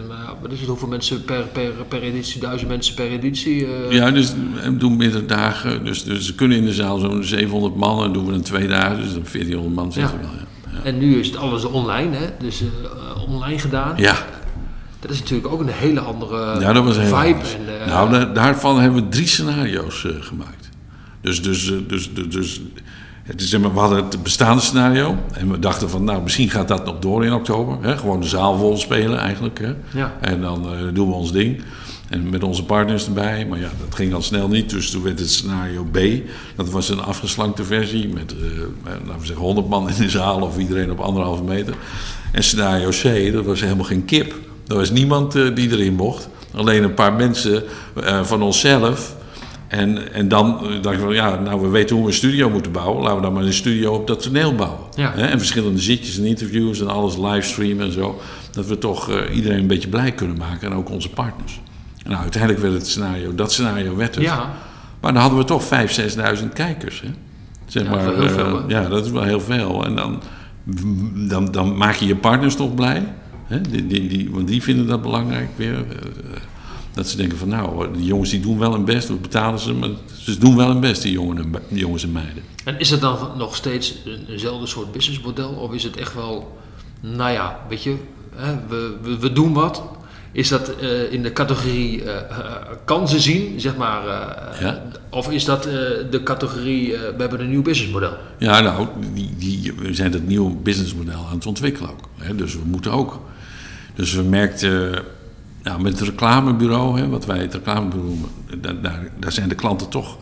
[0.41, 3.67] wat is het, hoeveel mensen per, per, per editie, duizend mensen per editie?
[3.89, 5.85] Ja, dus we doen meerdere dagen.
[5.85, 8.67] Dus, dus ze kunnen in de zaal zo'n 700 man en doen we dan twee
[8.67, 10.25] dagen, dus dan 1400 man zitten ja.
[10.25, 10.35] wel.
[10.35, 10.43] Ja.
[10.77, 10.83] Ja.
[10.83, 12.25] En nu is het alles online, hè?
[12.39, 12.63] dus
[13.27, 13.93] online gedaan.
[13.97, 14.15] Ja.
[14.99, 17.39] Dat is natuurlijk ook een hele andere ja, dat was vibe.
[17.83, 20.64] En, nou, daarvan hebben we drie scenario's gemaakt.
[21.25, 22.61] Dus, dus, dus, dus,
[23.35, 25.17] dus zeg maar, we hadden het bestaande scenario.
[25.33, 27.77] En we dachten van, nou, misschien gaat dat nog door in oktober.
[27.81, 27.97] Hè?
[27.97, 29.59] Gewoon de zaal vol spelen eigenlijk.
[29.59, 29.73] Hè?
[29.99, 30.17] Ja.
[30.21, 31.61] En dan uh, doen we ons ding.
[32.09, 33.45] En met onze partners erbij.
[33.45, 34.69] Maar ja, dat ging al snel niet.
[34.69, 35.99] Dus toen werd het scenario B.
[36.55, 38.07] Dat was een afgeslankte versie.
[38.07, 40.41] Met, uh, laten we zeggen, 100 man in de zaal.
[40.41, 41.75] Of iedereen op anderhalve meter.
[42.31, 44.33] En scenario C, dat was helemaal geen kip.
[44.67, 46.29] Er was niemand uh, die erin mocht.
[46.53, 47.63] Alleen een paar mensen
[48.23, 49.15] van onszelf
[49.67, 52.71] en, en dan dacht ik van, ja, nou we weten hoe we een studio moeten
[52.71, 53.01] bouwen.
[53.01, 54.79] Laten we dan maar een studio op dat toneel bouwen.
[54.95, 55.13] Ja.
[55.13, 58.21] En verschillende zitjes en interviews en alles livestreamen en zo.
[58.51, 61.61] Dat we toch uh, iedereen een beetje blij kunnen maken en ook onze partners.
[62.03, 64.23] En nou, uiteindelijk werd het scenario, dat scenario werd het.
[64.23, 64.53] Ja.
[65.01, 65.69] Maar dan hadden we toch 5.000,
[66.41, 67.01] 6.000 kijkers.
[67.01, 67.07] Hè?
[67.65, 68.59] Zeg Ja, maar, dat uh, hè?
[68.67, 69.85] ja, dat is wel heel veel.
[69.85, 70.21] En dan,
[71.27, 73.13] dan, dan maak je je partners toch blij.
[73.45, 73.61] Hè?
[73.61, 75.85] Die, die, die, want die vinden dat belangrijk weer.
[76.95, 79.73] Dat ze denken van nou, die jongens die doen wel hun best, we betalen ze,
[79.73, 82.43] maar ze doen wel hun best, die jongen die jongens en meiden.
[82.63, 85.49] En is het dan nog steeds een- eenzelfde soort businessmodel?
[85.49, 86.57] Of is het echt wel,
[87.01, 87.95] nou ja, weet je,
[88.35, 89.83] hè, we, we, we doen wat.
[90.31, 92.45] Is dat eh, in de categorie eh, eh,
[92.85, 94.03] kansen zien, zeg maar?
[94.61, 94.83] Ja.
[95.09, 95.63] Of is dat
[96.11, 98.13] de categorie, we hebben een nieuw businessmodel?
[98.39, 102.09] Ja, nou, die, die, we zijn dat nieuwe businessmodel aan het ontwikkelen ook.
[102.17, 103.19] Hè, dus we moeten ook.
[103.93, 105.03] Dus we merkten,
[105.65, 109.89] nou, met het reclamebureau, hè, wat wij het reclamebureau noemen, daar, daar, zijn de klanten
[109.89, 110.17] toch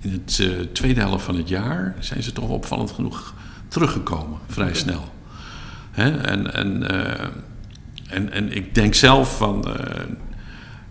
[0.00, 3.34] in het eh, tweede helft van het jaar, zijn ze toch opvallend genoeg
[3.68, 5.12] teruggekomen, vrij snel.
[5.90, 7.26] Hè, en, en, eh,
[8.08, 10.02] en, en ik denk zelf van, eh,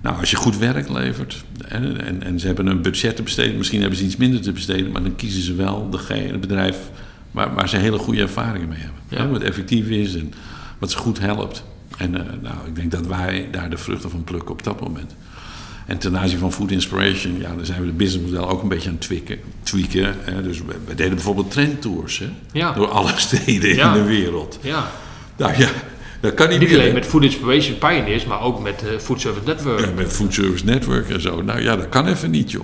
[0.02, 3.58] nou, als je goed werk levert en, en, en ze hebben een budget te besteden,
[3.58, 6.78] misschien hebben ze iets minder te besteden, maar dan kiezen ze wel degene, het bedrijf
[7.32, 9.02] waar, waar ze hele goede ervaringen mee hebben.
[9.08, 9.18] Ja.
[9.18, 10.34] Hè, wat effectief is en
[10.80, 11.64] wat ze goed helpt.
[11.98, 15.16] En eh, nou, ik denk dat wij daar de vruchten van plukken op dat moment.
[15.86, 18.90] En ten aanzien van Food Inspiration, ja, dan zijn we de businessmodel ook een beetje
[18.90, 19.40] aan het tweaken.
[19.64, 20.42] tweaken hè.
[20.44, 22.74] Dus we, we deden bijvoorbeeld trendtours hè, Ja.
[22.74, 23.94] door alle steden Ja.
[23.96, 24.60] in de wereld.
[24.62, 24.92] Ja,
[25.38, 25.70] Nou ja,
[26.20, 26.94] dat kan niet, niet meer, alleen hè.
[26.94, 29.80] met Food Inspiration Pioneers, maar ook met eh, Food Service Network.
[29.80, 31.42] Ja, met Food Service Network en zo.
[31.42, 32.64] Nou ja, dat kan even niet, joh.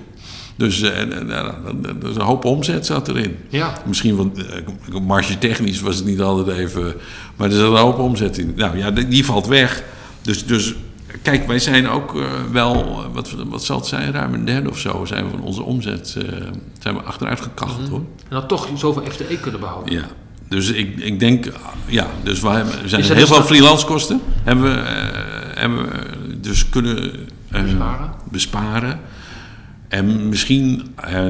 [0.60, 3.36] Dus eh, dan- dan- dus een hoop omzet zat erin.
[3.50, 3.74] Ja.
[3.86, 6.94] Misschien, want uh, marge technisch was het niet altijd even...
[7.36, 8.54] Maar er zat een hoop omzet in.
[8.56, 9.84] Nou ja, die, die valt weg.
[10.22, 10.76] Dus, dus
[11.22, 12.74] kijk, wij zijn ook eh, wel...
[12.76, 14.12] eh, Wat, wat zal het zijn?
[14.12, 16.24] Ruim een derde of zo zijn we van onze omzet eh,
[16.80, 18.00] zijn we achteruit gekacheld, hoor.
[18.00, 19.94] En dan toch zoveel FTE kunnen behouden.
[19.94, 20.04] Ja.
[20.50, 21.46] Dus ik, ik denk,
[21.86, 24.22] ja, dus we, hebben, er zijn Is heel dus veel freelance kosten.
[24.44, 27.12] Hebben we, eh, hebben we dus kunnen
[27.52, 28.12] eh, Besparen?
[28.32, 29.00] besparen.
[29.90, 31.26] En misschien, eh,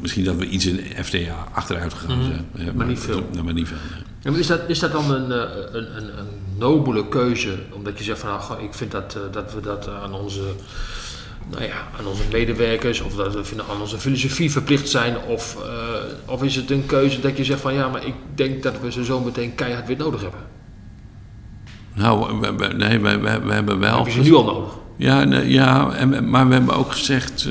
[0.00, 2.46] misschien dat we iets in FTA achteruit gegaan zijn.
[2.66, 2.76] Mhm.
[2.76, 3.28] Maar niet veel.
[3.32, 3.76] nou, maar niet veel.
[4.22, 5.38] En is dat, is dat dan een, eh,
[5.72, 6.26] een, een, een
[6.58, 7.54] nobele keuze?
[7.72, 10.40] Omdat je zegt van nou, ik vind dat, eh, dat we dat aan onze,
[11.50, 15.16] nou ja, aan onze medewerkers of dat we vinden aan onze filosofie verplicht zijn.
[15.28, 15.56] Of,
[16.26, 18.92] of is het een keuze dat je zegt van ja, maar ik denk dat we
[18.92, 20.40] ze zo meteen keihard weer nodig hebben.
[21.94, 23.96] Nou, we, we- nee, we, we, we hebben wel...
[23.96, 24.72] Heb je ze nu al nodig?
[24.96, 27.48] Ja, nee, ja en, maar we hebben ook gezegd,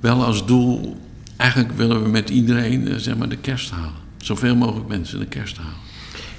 [0.00, 0.96] wel als doel,
[1.36, 3.92] eigenlijk willen we met iedereen eh, zeg maar de kerst halen.
[4.18, 5.74] Zoveel mogelijk mensen de kerst halen.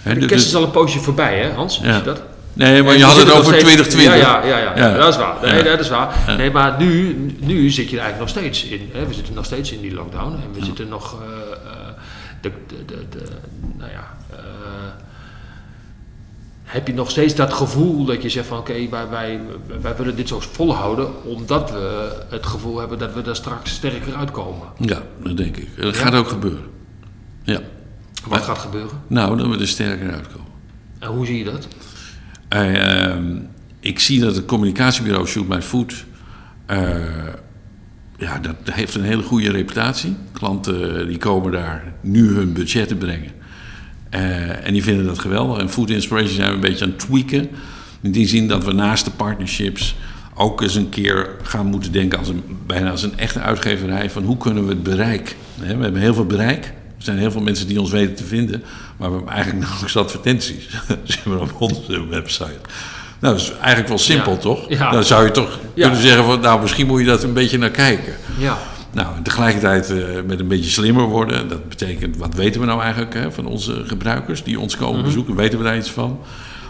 [0.03, 1.79] De dus- kerst is al een poosje voorbij hè Hans?
[1.83, 1.95] Ja.
[1.97, 2.21] je dat?
[2.53, 4.21] Nee, maar En je had het over steeds- 2020.
[4.21, 4.97] Ja, ja, ja, ja.
[4.97, 5.35] Dat is waar.
[5.41, 6.35] Nee, dat is waar.
[6.37, 8.89] Nee, maar nu, nu zit je er eigenlijk nog steeds in.
[8.93, 9.07] Hè?
[9.07, 10.31] We zitten nog steeds in die lockdown.
[10.33, 11.15] En we zitten nog...
[11.21, 11.27] eh,
[11.71, 11.87] eh,
[12.41, 13.23] de, de, de, de,
[13.77, 14.17] nou ja...
[16.71, 18.57] heb je nog steeds dat gevoel dat je zegt van...
[18.57, 19.39] Oké, wij, wij,
[19.81, 21.23] wij willen dit zo volhouden...
[21.23, 24.67] omdat we het gevoel hebben dat we daar straks sterker uitkomen.
[24.79, 25.67] Ja, dat denk ik.
[25.77, 26.65] Dat gaat ook gebeuren.
[27.43, 27.59] Ja.
[28.21, 29.01] Wat Maar- gaat gebeuren?
[29.07, 30.47] Nou, dat we er sterker uitkomen.
[30.99, 31.67] En hoe zie je dat?
[32.47, 33.35] Eh, ehm,
[33.79, 36.05] ik zie dat het communicatiebureau Shoot My Food...
[36.65, 36.89] eh,
[38.17, 40.15] ja, dat heeft een hele goede reputatie.
[40.31, 43.31] Klanten eh, die komen daar nu hun budgetten brengen.
[44.11, 45.57] Eh, en die vinden dat geweldig.
[45.57, 47.49] En Food Inspiration zijn we een beetje aan het tweaken.
[48.01, 49.95] In die zin dat we naast de partnerships
[50.35, 52.19] ook eens een keer gaan moeten denken...
[52.19, 55.35] Als een, bijna als een echte uitgeverij van hoe kunnen we het bereik...
[55.61, 56.65] Hè, we hebben heel veel bereik.
[56.65, 58.63] Er zijn heel veel mensen die ons weten te vinden.
[58.97, 60.69] Maar we hebben eigenlijk nauwelijks advertenties.
[61.03, 62.59] Ze hebben op onze website.
[63.19, 64.37] Nou, dat is eigenlijk wel simpel, Ja.
[64.37, 64.69] toch?
[64.69, 64.91] Ja.
[64.91, 65.83] Dan zou je toch Ja.
[65.87, 66.39] kunnen zeggen van...
[66.39, 68.13] nou, misschien moet je dat een beetje naar kijken.
[68.37, 68.57] Ja.
[68.93, 71.47] Nou, tegelijkertijd eh, met een beetje slimmer worden.
[71.47, 75.35] Dat betekent, wat weten we nou eigenlijk hè, van onze gebruikers die ons komen bezoeken?
[75.35, 76.19] Weten we daar iets van?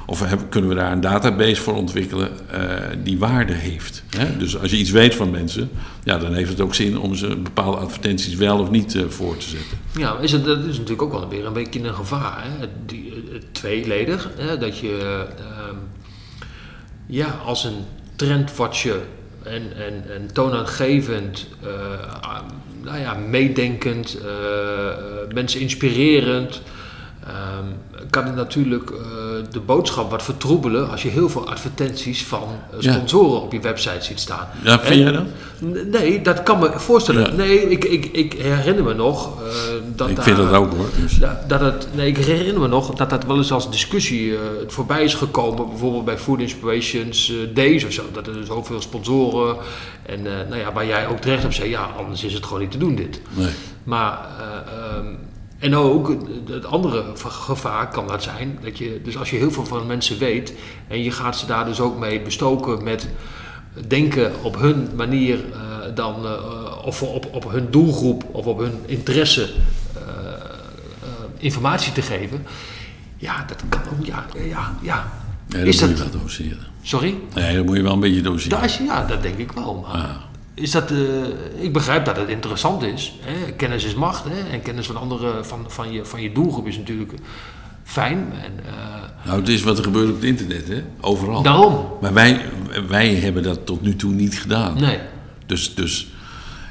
[0.06, 2.62] Of hebben, kunnen we daar een database voor ontwikkelen eh,
[3.04, 4.04] die waarde heeft?
[4.18, 4.38] Hè?
[4.38, 5.70] Dus als je iets weet van mensen,
[6.04, 9.38] ja, dan heeft het ook zin om ze bepaalde advertenties wel of niet eh, voor
[9.38, 9.78] te zetten.
[9.98, 12.44] Ja, is het, dat is natuurlijk ook wel weer een beetje een gevaar.
[12.44, 12.68] Hè?
[12.86, 13.14] Die,
[13.52, 14.30] tweeledig.
[14.36, 14.58] Hè?
[14.58, 15.76] Dat je ehm,
[17.06, 19.00] ja, als een trendwatcher
[19.44, 21.70] en, en, en toonaangevend, eh,
[22.22, 22.42] ah,
[22.84, 24.96] nou ja, meedenkend, eh, eh,
[25.34, 26.62] mensen inspirerend.
[27.34, 27.66] Ehm,
[28.10, 28.98] kan het natuurlijk eh,
[29.52, 32.94] de boodschap wat vertroebelen als je heel veel advertenties van eh, Ja.
[32.94, 34.48] sponsoren op je website ziet staan.
[34.64, 35.24] Ja, vind En- jij dat?
[35.86, 37.22] Nee, dat kan me voorstellen.
[37.26, 37.32] Ja.
[37.32, 39.52] Nee, ik, ik, ik herinner me nog eh,
[39.96, 40.86] dat Ik daar- vind dat ook hoor.
[41.02, 44.34] Dus, da- Dat het, nee, ik herinner me nog dat dat wel eens als discussie
[44.68, 45.68] voorbij is gekomen.
[45.70, 48.04] Bijvoorbeeld bij Food Inspirations Days of zo.
[48.14, 49.56] Dat er zoveel sponsoren.
[50.06, 52.72] En nou ja, waar jij ook terecht op zei, ja, anders is het gewoon niet
[52.72, 53.22] te doen dit.
[53.34, 53.50] nee.
[53.84, 55.06] Maar, eh, ehm,
[55.62, 56.16] en ook
[56.50, 58.60] het- andere gevaar kan dat zijn.
[58.64, 60.54] Dat je, dus als je heel veel van mensen weet
[60.88, 63.08] en je gaat ze daar dus ook mee bestoken met
[63.88, 65.60] denken op hun manier eh,
[65.96, 69.50] dan, eh, of op, op hun doelgroep of op hun interesse
[69.96, 70.02] eh,
[71.38, 72.46] informatie te geven.
[73.18, 75.12] Ja, dat kan ook, ja, ja, ja.
[75.48, 76.68] Nee, dat Is moet dat- je wel doseren.
[76.82, 77.16] Sorry?
[77.36, 78.64] Nee, dat moet je wel een beetje doseren.
[78.64, 79.86] Is, ja, dat denk ik wel.
[79.88, 80.10] Maar Ah.
[80.54, 83.14] Is dat, eh, ik begrijp dat het interessant is.
[83.22, 83.52] Hè?
[83.52, 84.24] Kennis is macht.
[84.24, 84.50] Hè?
[84.52, 87.14] En kennis van, andere, van, van, je, van je doelgroep is natuurlijk
[87.84, 88.18] fijn.
[88.18, 90.84] En, eh, Nou, het is wat er gebeurt op het internet, hè?
[91.02, 91.42] Overal.
[91.42, 91.86] daarom.
[92.02, 92.42] Maar wij,
[92.88, 94.80] wij hebben dat tot nu toe niet gedaan.
[94.80, 94.98] Nee.
[95.46, 96.08] Dus, dus,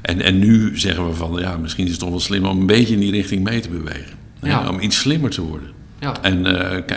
[0.03, 2.67] en, en nu zeggen we van, ja, misschien is het toch wel slim om een
[2.67, 4.19] beetje in die richting mee te bewegen.
[4.43, 4.69] Ja.
[4.69, 5.71] Om iets slimmer te worden.
[6.01, 6.23] Ja.
[6.23, 6.91] En, eh,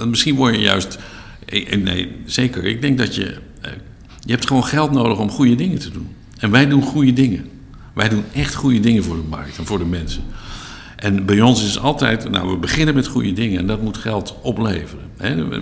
[0.00, 0.98] en misschien word je juist,
[1.78, 2.64] nee, zeker.
[2.64, 3.36] Ik denk dat je,
[4.20, 6.14] je hebt gewoon geld nodig om goede dingen te doen.
[6.38, 7.48] En wij doen goede dingen.
[7.94, 10.22] Wij doen echt goede dingen voor de markt en voor de mensen.
[10.96, 14.34] En bij ons is altijd, nou, we beginnen met goede dingen en dat moet geld
[14.42, 15.04] opleveren.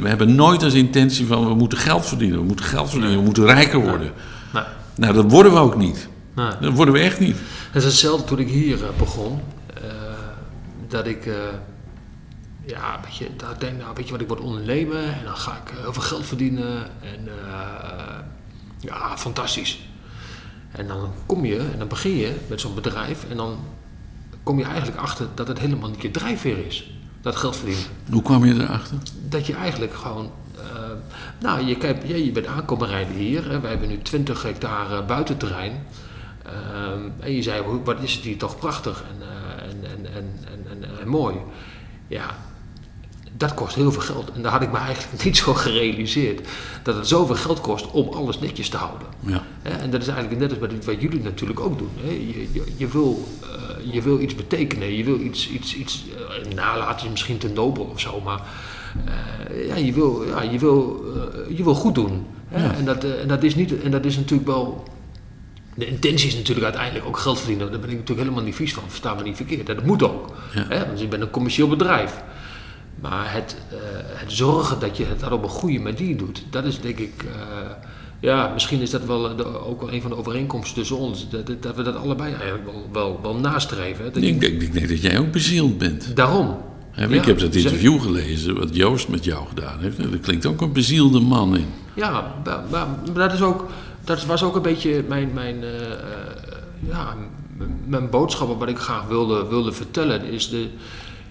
[0.01, 3.25] We hebben nooit als intentie van, we moeten geld verdienen, we moeten geld verdienen, we
[3.25, 4.12] moeten rijker worden.
[4.55, 4.62] Nee.
[4.97, 6.09] Nou, dat worden we ook niet.
[6.35, 6.51] Nee.
[6.61, 7.37] Dat worden we echt niet.
[7.71, 9.40] Het is hetzelfde toen ik hier eh, begon.
[9.75, 9.83] eh,
[10.88, 11.35] dat ik, eh,
[12.66, 15.37] ja, een beetje, dat ik denk, nou, weet je wat, ik word ondernemer en dan
[15.37, 16.77] ga ik heel veel geld verdienen.
[17.01, 17.29] En
[18.81, 19.81] ja, fantastisch.
[20.71, 23.59] En dan kom je en dan begin je met zo'n bedrijf en dan
[24.43, 26.91] kom je eigenlijk achter dat het helemaal niet je drijfveer is.
[27.21, 27.85] Dat geld verdienen.
[28.11, 28.97] Hoe kwam je erachter?
[29.29, 30.31] Dat je eigenlijk gewoon.
[30.57, 30.91] eh,
[31.41, 33.51] nou, je, kijkt, je, je bent aankomen rijden hier.
[33.51, 33.61] Hè.
[33.61, 35.73] Wij hebben nu 20 hectare buitenterrein.
[36.45, 39.27] Ehm, en je zei, wat is het hier toch prachtig en,
[39.91, 40.38] en, en,
[40.71, 41.37] en, en mooi.
[42.09, 42.37] Ja,
[43.38, 44.33] dat kost heel veel geld.
[44.33, 46.48] En daar had ik me eigenlijk niet zo gerealiseerd.
[46.83, 49.07] Dat het zoveel geld kost om alles netjes te houden.
[49.20, 49.42] Ja.
[49.62, 51.90] En dat is eigenlijk net als wat, jullie natuurlijk ook doen.
[52.05, 56.55] Je, je, je, wil, eh, je wil iets betekenen, je wil iets, iets, iets eh,
[56.55, 58.40] nalaten is misschien te nobel of zo, maar
[59.05, 61.05] eh, ja, je, wil, ja, je, wil,
[61.48, 62.27] je wil goed doen.
[62.51, 62.74] Ja.
[62.74, 64.85] En, dat, en, dat is niet, en dat is natuurlijk wel.
[65.74, 67.70] De intentie is natuurlijk uiteindelijk ook geld verdienen.
[67.70, 68.83] Daar ben ik natuurlijk helemaal niet vies van.
[68.87, 69.66] Versta me niet verkeerd.
[69.66, 70.35] Dat moet ook.
[70.55, 70.64] Ja.
[70.68, 72.22] Hè, want je bent een commercieel bedrijf.
[73.01, 76.65] Maar het, eh, het zorgen dat je het dat op een goede manier doet, dat
[76.65, 77.13] is denk ik.
[77.25, 77.71] eh,
[78.21, 81.29] ja, misschien is dat wel de- ook wel een van de overeenkomsten tussen ons.
[81.31, 84.05] Dat, dat we dat allebei eigenlijk wel, wel, wel nastreven.
[84.05, 84.11] Hè.
[84.11, 86.17] Dat Ik denk, ik denk dat jij ook bezield bent.
[86.17, 86.57] daarom.
[86.95, 87.71] Ja, ik heb dat zeker.
[87.71, 89.99] interview gelezen wat Joost met jou gedaan heeft.
[89.99, 91.67] Er klinkt ook een bezielde man in.
[91.95, 93.67] Ja, maar, maar dat, is ook,
[94.05, 95.99] dat was ook een beetje mijn, mijn, eh, eh,
[96.89, 97.15] ja,
[97.87, 100.25] mijn boodschappen wat ik graag wilde, wilde vertellen.
[100.25, 100.69] Is, de,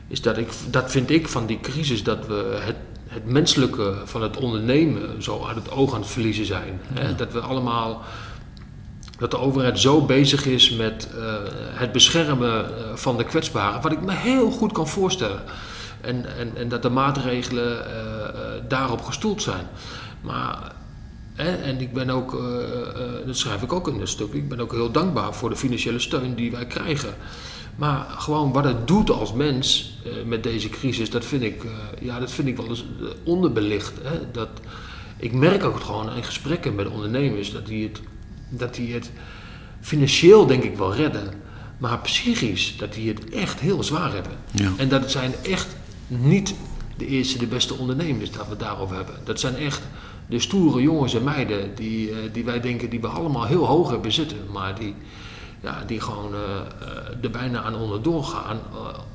[0.08, 2.76] is dat ik, dat vind ik van die crisis, dat we het,
[3.08, 6.82] het menselijke van het ondernemen zo uit het oog aan het verliezen zijn.
[6.94, 7.16] Hè?
[7.16, 8.02] Dat we allemaal,
[9.18, 13.92] dat de overheid zo bezig is met eh, het beschermen eh, van de kwetsbaren, wat
[13.92, 15.42] ik me heel goed kan voorstellen.
[16.02, 18.02] En, en, en dat de maatregelen eh,
[18.68, 19.68] daarop gestoeld zijn.
[20.22, 20.58] Maar,
[21.38, 24.60] en ik ben ook, eh, eh, dat schrijf ik ook in het stuk, ik ben
[24.60, 27.16] ook heel dankbaar voor de financiële steun die wij krijgen.
[27.76, 31.64] Maar gewoon wat het doet als mens eh, met deze crisis, dat vind ik,
[32.02, 32.86] ja, dat vind ik wel eens
[33.24, 33.94] onderbelicht.
[34.02, 34.32] Hè?
[34.32, 34.50] Dat,
[35.18, 38.02] ik merk ook gewoon in gesprekken met ondernemers dat die het,
[38.50, 39.12] dat die het
[39.82, 41.34] financieel denk ik wel redden.
[41.78, 44.32] Maar psychisch, dat die het echt heel zwaar hebben.
[44.52, 44.72] Ja.
[44.78, 45.76] En dat zijn echt
[46.08, 46.54] niet
[46.98, 49.16] de eerste, de beste ondernemers dat we het daarover hebben.
[49.24, 49.82] Dat zijn echt
[50.28, 53.90] de stoere jongens en meiden die, eh, die wij denken die we allemaal heel hoog
[53.90, 54.38] hebben zitten.
[54.52, 54.96] Maar die,
[55.62, 58.60] ja, die gewoon eh, er bijna aan onderdoor gaan.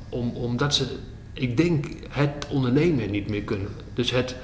[0.09, 0.85] om, omdat ze,
[1.33, 3.69] ik denk, het ondernemen niet meer kunnen.
[3.93, 4.35] Dus het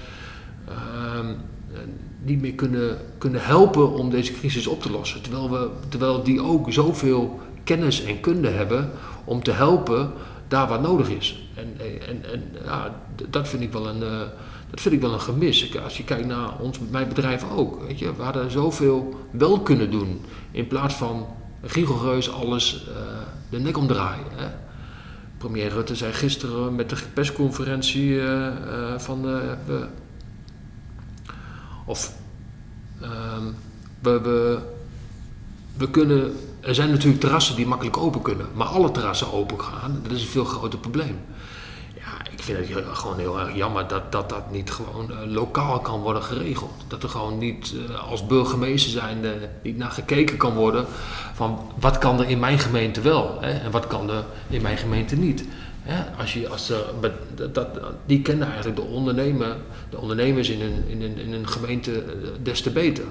[0.67, 1.29] ehm,
[1.73, 1.79] eh,
[2.21, 5.21] niet meer kunnen, kunnen helpen om deze crisis op te lossen.
[5.21, 8.91] Terwijl, we, terwijl die ook zoveel kennis en kunde hebben
[9.23, 10.11] om te helpen
[10.47, 11.47] daar waar nodig is.
[11.55, 11.73] En,
[12.07, 12.95] en, en ja,
[13.29, 14.29] dat vind ik wel een,
[14.69, 15.77] dat vind ik wel een gemis.
[15.83, 17.83] Als je kijkt naar ons, mijn bedrijf ook.
[17.87, 20.21] Weet je, we hadden zoveel wel kunnen doen.
[20.51, 21.27] In plaats van
[21.61, 22.95] rigoureus alles eh,
[23.49, 24.25] de nek omdraaien.
[24.35, 24.47] Hè.
[25.37, 29.87] Premier Rutte zei gisteren met de persconferentie eh, eh, van we,
[31.85, 32.13] of
[33.01, 33.43] ehm,
[33.99, 34.59] we, we,
[35.77, 36.35] we kunnen.
[36.59, 40.21] Er zijn natuurlijk terrassen die makkelijk open kunnen, maar alle terrassen open gaan, dat is
[40.21, 41.19] een veel groter probleem.
[42.55, 46.23] Vind het gewoon heel erg jammer dat dat, dat niet gewoon eh, lokaal kan worden
[46.23, 46.71] geregeld.
[46.87, 49.17] Dat er gewoon niet eh, als burgemeester zijn
[49.63, 50.85] niet naar gekeken kan worden
[51.33, 54.77] van wat kan er in mijn gemeente wel hè, en wat kan er in mijn
[54.77, 55.45] gemeente niet.
[55.81, 56.71] Hè, als je, als
[57.51, 57.67] dat-
[58.05, 59.55] die kennen eigenlijk de, ondernemer,
[59.89, 62.03] de ondernemers in een, in, een, in een gemeente eh,
[62.43, 63.03] des te beter.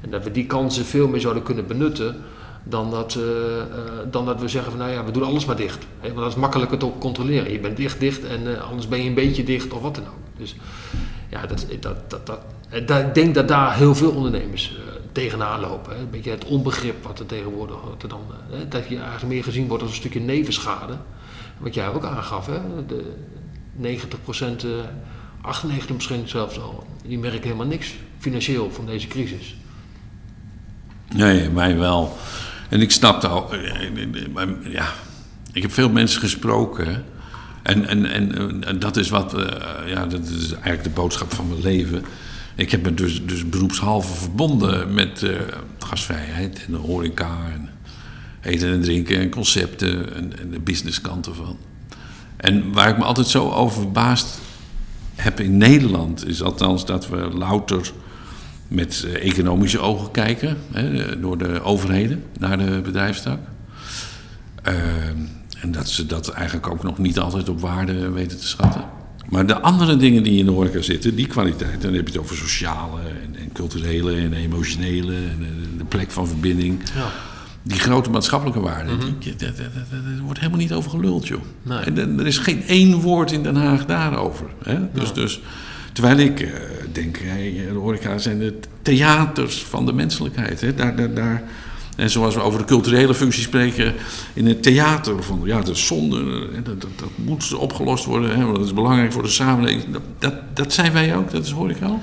[0.00, 2.16] En dat we die kansen veel meer zouden kunnen benutten
[2.64, 3.66] dan dat, eh, eh,
[4.10, 5.86] dan dat we zeggen van nou ja, we doen alles maar dicht.
[6.00, 7.52] Hè, want dat is makkelijker te controleren.
[7.52, 10.04] Je bent dicht, dicht en eh, anders ben je een beetje dicht of wat dan
[10.04, 10.38] ook.
[10.38, 10.56] Dus
[11.28, 14.76] ja, dat, dat, dat, dat, ik denk dat daar heel veel ondernemers
[15.12, 15.94] tegenaan lopen.
[15.94, 16.00] Hè.
[16.00, 18.20] Een beetje het onbegrip wat er tegenwoordig, wat er dan,
[18.68, 20.94] dat je eigenlijk meer gezien wordt als een stukje nevenschade.
[21.58, 22.60] Wat jij ook aangaf, hè?
[22.86, 23.02] de
[23.80, 24.70] 90% eh,
[25.40, 29.56] 98 misschien zelfs al, die merken helemaal niks financieel van deze crisis.
[31.14, 32.16] Nee, mij wel.
[32.74, 34.92] En ik snapte al, eh, eh, maar ja,
[35.52, 37.04] ik heb veel mensen gesproken.
[37.62, 39.46] En, en, en, dat is wat, eh,
[39.86, 42.04] ja, dat is eigenlijk de boodschap van mijn leven.
[42.54, 45.30] Ik heb me dus, dus beroepshalve verbonden met eh,
[45.78, 47.68] gastvrijheid en de horeca en
[48.42, 51.58] eten en drinken en concepten en, en de businesskant ervan.
[52.36, 54.38] En waar ik me altijd zo over verbaasd
[55.14, 57.92] heb in Nederland, is althans dat we louter
[58.74, 63.38] met eh, economische ogen kijken, hè, door de overheden naar de bedrijfstak.
[64.62, 64.76] Ehm,
[65.60, 68.84] en dat ze dat eigenlijk ook nog niet altijd op waarde weten te schatten.
[69.28, 72.22] Maar de andere dingen die in de horeca zitten, die kwaliteit, dan heb je het
[72.22, 76.80] over sociale en, en culturele en emotionele en de, de plek van verbinding.
[76.94, 77.06] Ja.
[77.62, 79.52] Die grote maatschappelijke waarden, die, die- daar-
[80.24, 81.40] wordt helemaal niet over geluld, joh.
[81.62, 81.78] Nee.
[81.78, 84.46] En er- er is geen één woord in Den Haag daarover.
[84.62, 84.78] Hè?
[84.92, 85.40] Dus, dus,
[85.94, 86.50] terwijl ik eh,
[86.92, 90.60] denk, hey, de horeca zijn de theaters van de menselijkheid.
[90.60, 90.74] Hè?
[90.74, 91.42] Daar, daar, daar,
[91.96, 93.94] en zoals we over de culturele functie spreken
[94.34, 98.44] in het theater, van ja, is zonde, eh, dat, dat, moet opgelost worden, hè?
[98.44, 99.92] want dat is belangrijk voor de samenleving.
[99.92, 102.02] Dat, dat, dat zijn wij ook, dat is horeca ook.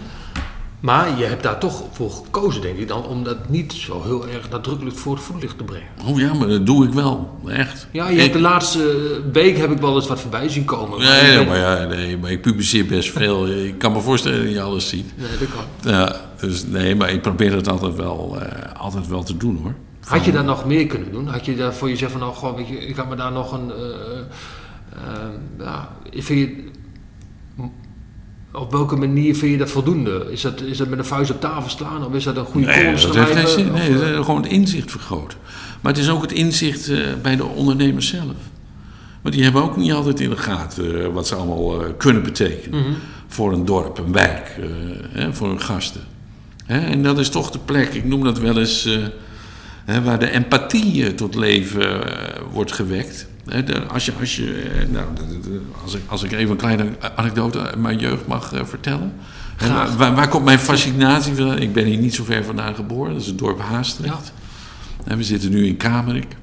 [0.81, 4.27] Maar je hebt daar toch voor gekozen, denk ik dan, om dat niet zo heel
[4.27, 5.87] erg nadrukkelijk voor het voetlicht te brengen.
[6.05, 7.87] Oh ja, maar dat doe ik wel, echt.
[7.91, 10.99] Ja, je Ik- de laatste week heb ik wel eens wat voorbij zien komen.
[10.99, 13.47] Nee, maar, ja, nee, maar ik publiceer best veel.
[13.47, 15.13] Ik kan me voorstellen dat je alles ziet.
[15.17, 15.47] Nee, dat
[15.81, 15.91] kan.
[15.93, 19.73] Ja, dus nee, maar ik probeer het altijd wel, eh, altijd wel te doen hoor.
[20.05, 21.27] Had je daar nog meer kunnen doen?
[21.27, 23.51] Had je daar voor jezelf van, nou, gewoon, weet je, ik ga me daar nog
[23.51, 23.71] een...
[23.71, 24.19] eh,
[24.95, 26.63] eh, ja, vind je,
[28.51, 30.27] op welke manier vind je dat voldoende?
[30.31, 32.05] Is dat, is dat met een vuist op tafel slaan?
[32.05, 33.71] Of is dat een goede Nee, dat heeft geen zin.
[33.73, 35.37] Of, Nee, eh, dat is gewoon het inzicht vergroten.
[35.81, 38.35] Maar het is ook het inzicht eh, bij de ondernemers zelf.
[39.21, 42.23] Maar die hebben ook niet altijd in de gaten eh, wat ze allemaal eh, kunnen
[42.23, 42.79] betekenen.
[42.79, 42.91] Mhm.
[43.27, 44.67] Voor een dorp, een wijk, eh,
[45.11, 46.01] hè, voor hun gasten.
[46.65, 48.97] Hè, en dat is toch de plek, ik noem dat wel eens, eh,
[49.85, 53.27] hè, waar de empathie eh, tot leven eh, wordt gewekt.
[53.91, 55.05] Als, je, als, je, eh, nou,
[55.83, 59.13] als, ik, als ik even een kleine anekdote uit mijn jeugd mag eh, vertellen.
[59.55, 59.87] Graag.
[59.87, 61.57] waar, waar, waar komt mijn fascinatie vandaan?
[61.57, 64.33] Ik ben hier niet zo ver vandaan geboren, dat is het dorp Haastrecht.
[65.03, 66.35] We zitten nu in Kamerik.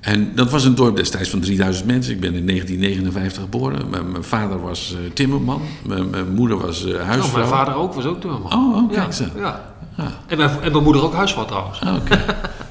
[0.00, 2.12] En dat was een dorp destijds van 3000 mensen.
[2.12, 3.90] Ik ben in 1959 geboren.
[3.90, 5.62] Mijn, mijn vader was eh, timmerman.
[5.86, 7.38] Mijn, mijn moeder was eh, nou, huisvrouw.
[7.38, 8.52] mijn vader ook, was ook timmerman.
[8.52, 9.74] Oh, oh, kijk ja.
[9.96, 10.12] Ja.
[10.26, 11.80] En, mijn, en mijn moeder ook huisvrouw trouwens.
[11.80, 12.24] Ah, Oké.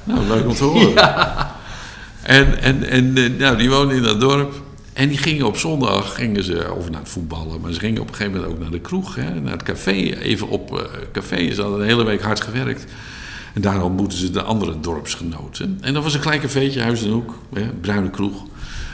[0.04, 0.94] nou, leuk om te horen.
[2.28, 4.54] En, en, en eh, nou, die woonden in dat dorp.
[4.92, 8.08] En die gingen op zondag, gingen ze, of naar het voetballen, maar ze gingen op
[8.08, 9.92] een gegeven moment ook naar de kroeg, hè, naar het café.
[9.92, 11.54] Even op eh, café.
[11.54, 12.84] Ze hadden een hele week hard gewerkt.
[13.54, 15.78] En daar ontmoetten ze de andere dorpsgenoten.
[15.80, 18.44] En dat was een klein cafeetje, Huis en Hoek, hè, bruine kroeg.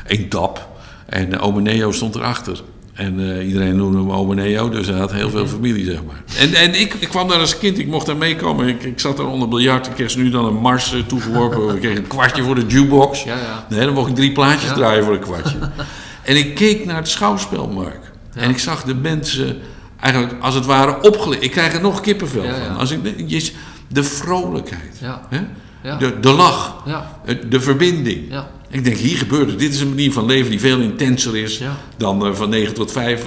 [0.06, 0.68] Eén tap.
[1.06, 2.62] En uh, ome Neo stond erachter.
[2.94, 6.22] En eh, iedereen noemde hem ome Neo, dus hij had heel veel familie, zeg maar.
[6.38, 8.68] En, en ik, ik kwam daar als kind, ik mocht daar meekomen.
[8.68, 11.74] Ik, ik zat daar onder biljart, ik kreeg ze nu dan een mars eh, toegeworpen.
[11.74, 13.22] Ik kreeg een kwartje voor de jukebox.
[13.24, 13.66] Ja, ja.
[13.68, 14.74] Nee, dan mocht ik drie plaatjes Ja.
[14.74, 15.56] draaien voor een kwartje.
[16.22, 18.00] en ik keek naar het schouwspel, Mark.
[18.34, 19.58] En ik zag de mensen
[20.00, 21.42] eigenlijk als het ware opgeleid.
[21.42, 22.76] Ik krijg er nog kippenvel van.
[22.76, 23.00] Als ik,
[23.88, 24.98] de vrolijkheid.
[25.00, 25.20] Ja.
[25.30, 25.40] Hè?
[25.82, 25.96] Ja.
[25.96, 26.82] De, de lach.
[26.86, 27.18] Ja.
[27.24, 28.30] het- De verbinding.
[28.30, 28.48] Ja.
[28.74, 29.58] Ik denk, hier gebeurt het.
[29.58, 31.76] Dit is een manier van leven die veel intenser is Ja.
[31.96, 33.26] dan eh, van 9 tot 5 eh,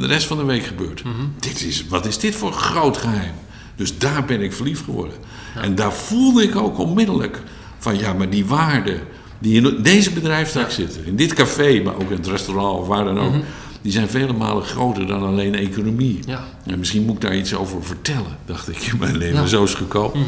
[0.00, 1.04] de rest van de week gebeurt.
[1.04, 1.14] Mhm.
[1.38, 3.34] dit is, wat is dit voor groot geheim?
[3.76, 5.14] Dus daar ben ik verliefd geworden.
[5.54, 7.42] En daar voelde ik ook onmiddellijk
[7.78, 9.00] van, ja, maar die waarden
[9.38, 13.04] die in deze bedrijfstak zitten, in dit café, maar ook in het restaurant of waar
[13.04, 13.34] dan ook,
[13.82, 16.18] die zijn vele malen groter dan alleen economie.
[16.20, 16.30] Mhm.
[16.30, 16.44] Ja.
[16.66, 19.38] En misschien moet ik daar iets over vertellen, dacht ik in mijn leven.
[19.38, 19.46] Mhm.
[19.46, 20.24] Zo is het gekomen.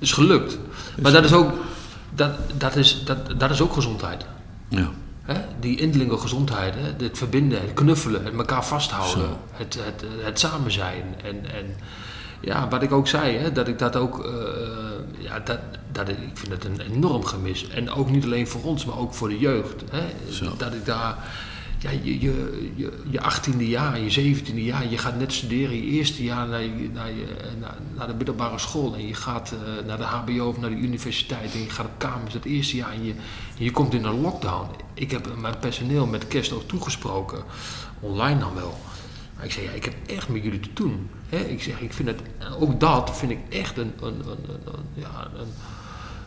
[0.00, 0.58] is gelukt.
[1.02, 1.52] Maar dat is ook,
[2.14, 4.26] dat, dat is, dat, dat is ook gezondheid.
[4.68, 4.90] Ja.
[5.22, 5.40] Hè?
[5.60, 7.04] Die indelinge gezondheid, hè?
[7.04, 11.14] het verbinden, het knuffelen, het elkaar vasthouden, het, het, het samen zijn.
[11.24, 11.76] En, en
[12.40, 13.52] ja, wat ik ook zei, hè?
[13.52, 14.32] dat ik dat ook, eh,
[15.18, 15.58] ja, dat,
[15.92, 17.68] dat, ik vind het een enorm gemis.
[17.68, 19.82] En ook niet alleen voor ons, maar ook voor de jeugd.
[19.90, 20.02] Hè?
[20.56, 21.16] Dat ik daar,
[21.84, 25.82] ja, je, je, je, je 18e jaar, je 17e jaar, je gaat net studeren, je
[25.82, 27.26] eerste jaar naar, naar, je,
[27.60, 30.76] naar, naar de middelbare school en je gaat eh, naar de HBO of naar de
[30.76, 33.14] universiteit en je gaat op kamers het eerste jaar en je,
[33.56, 34.68] je komt in een lockdown.
[34.94, 37.44] Ik heb mijn personeel met kerst ook toegesproken,
[38.00, 38.78] online dan wel.
[39.36, 41.08] Maar ik zei, ja, ik heb echt met jullie te doen.
[41.28, 41.38] Hè?
[41.38, 42.20] Ik zeg, ik vind het,
[42.60, 45.48] ook dat vind ik echt een, een, een, een- ja, een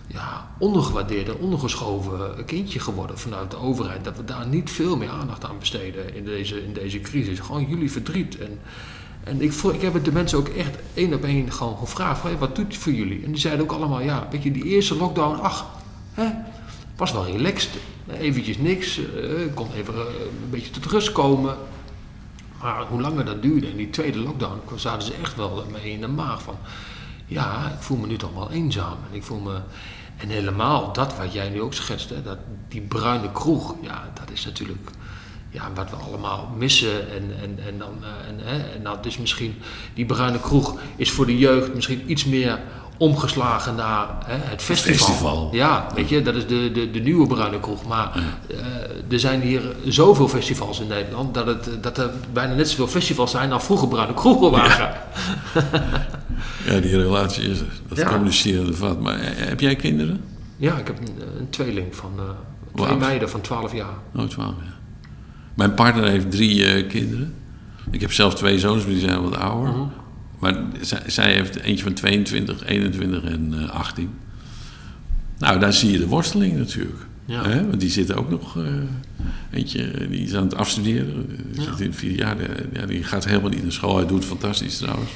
[0.08, 4.04] ja, ondergewaardeerde, ondergeschoven kindje geworden vanuit de overheid.
[4.04, 7.40] Dat we daar niet veel meer aandacht aan besteden in deze, in deze crisis.
[7.40, 8.38] Gewoon jullie verdriet.
[8.38, 8.60] En,
[9.24, 12.20] en ik, ik heb het de mensen ook echt één op één gewoon gevraagd.
[12.20, 13.24] Van, wat doet het voor jullie?
[13.24, 15.66] En die zeiden ook allemaal, ja, weet je, die eerste lockdown, ach,
[16.14, 16.30] hè,
[16.96, 17.70] was wel relaxed.
[18.20, 20.00] Eventjes niks, eh, ik kon even eh,
[20.44, 21.58] een beetje tot rust komen.
[22.62, 26.02] Maar hoe langer dat duurde, in die tweede lockdown, zaten ze echt wel mee in
[26.02, 26.56] de maag van...
[27.28, 28.98] Ja, ik voel me nu toch wel eenzaam.
[29.10, 29.60] En ik voel me...
[30.18, 34.32] En helemaal dat wat jij nu ook schetst, hè, dat, die bruine kroeg, ja, dat
[34.32, 34.90] is natuurlijk
[35.50, 37.12] ja, wat we allemaal missen.
[37.12, 39.56] En, en, en, dan, eh, en, hè, en dat is misschien,
[39.94, 42.60] die bruine kroeg is voor de jeugd misschien iets meer
[42.98, 45.08] omgeslagen naar hè, het festival.
[45.08, 45.50] Festival.
[45.52, 47.86] Ja, weet je, dat is de, de, de nieuwe bruine kroeg.
[47.88, 48.58] Maar eh,
[49.12, 53.32] er zijn hier zoveel festivals in Nederland dat, het, dat er bijna net zoveel festivals
[53.32, 54.94] zijn als vroeger bruine kroegen waren.
[55.54, 56.08] Ja,
[56.82, 57.66] die relatie is er.
[57.88, 58.08] Dat Ja.
[58.10, 59.02] communicerende vat.
[59.02, 60.22] Maar eh, heb jij kinderen?
[60.58, 62.24] Ja, ik heb een, een tweeling van eh,
[62.72, 63.94] Hoe twee meiden van 12 jaar.
[64.16, 64.76] Oh, twaalf, ja.
[65.54, 67.34] Mijn partner heeft drie eh, kinderen.
[67.92, 69.72] Ik heb zelf twee zoons, maar die zijn wat ouder.
[69.74, 69.88] Mhm.
[70.40, 74.10] Maar zij, zij heeft eentje van 22, 21 en eh 18.
[75.38, 77.06] Nou, daar zie je de worsteling natuurlijk.
[77.26, 77.44] Ja.
[77.44, 77.68] Hè?
[77.68, 78.58] Want die zit ook nog...
[78.58, 78.64] eh,
[79.52, 81.28] eentje, eh, die is aan het afstuderen.
[81.52, 81.70] Die Ja.
[81.72, 82.36] zit in het vierde jaar.
[82.74, 83.98] Ja, die gaat helemaal niet naar school.
[83.98, 85.12] Hij doet het fantastisch trouwens.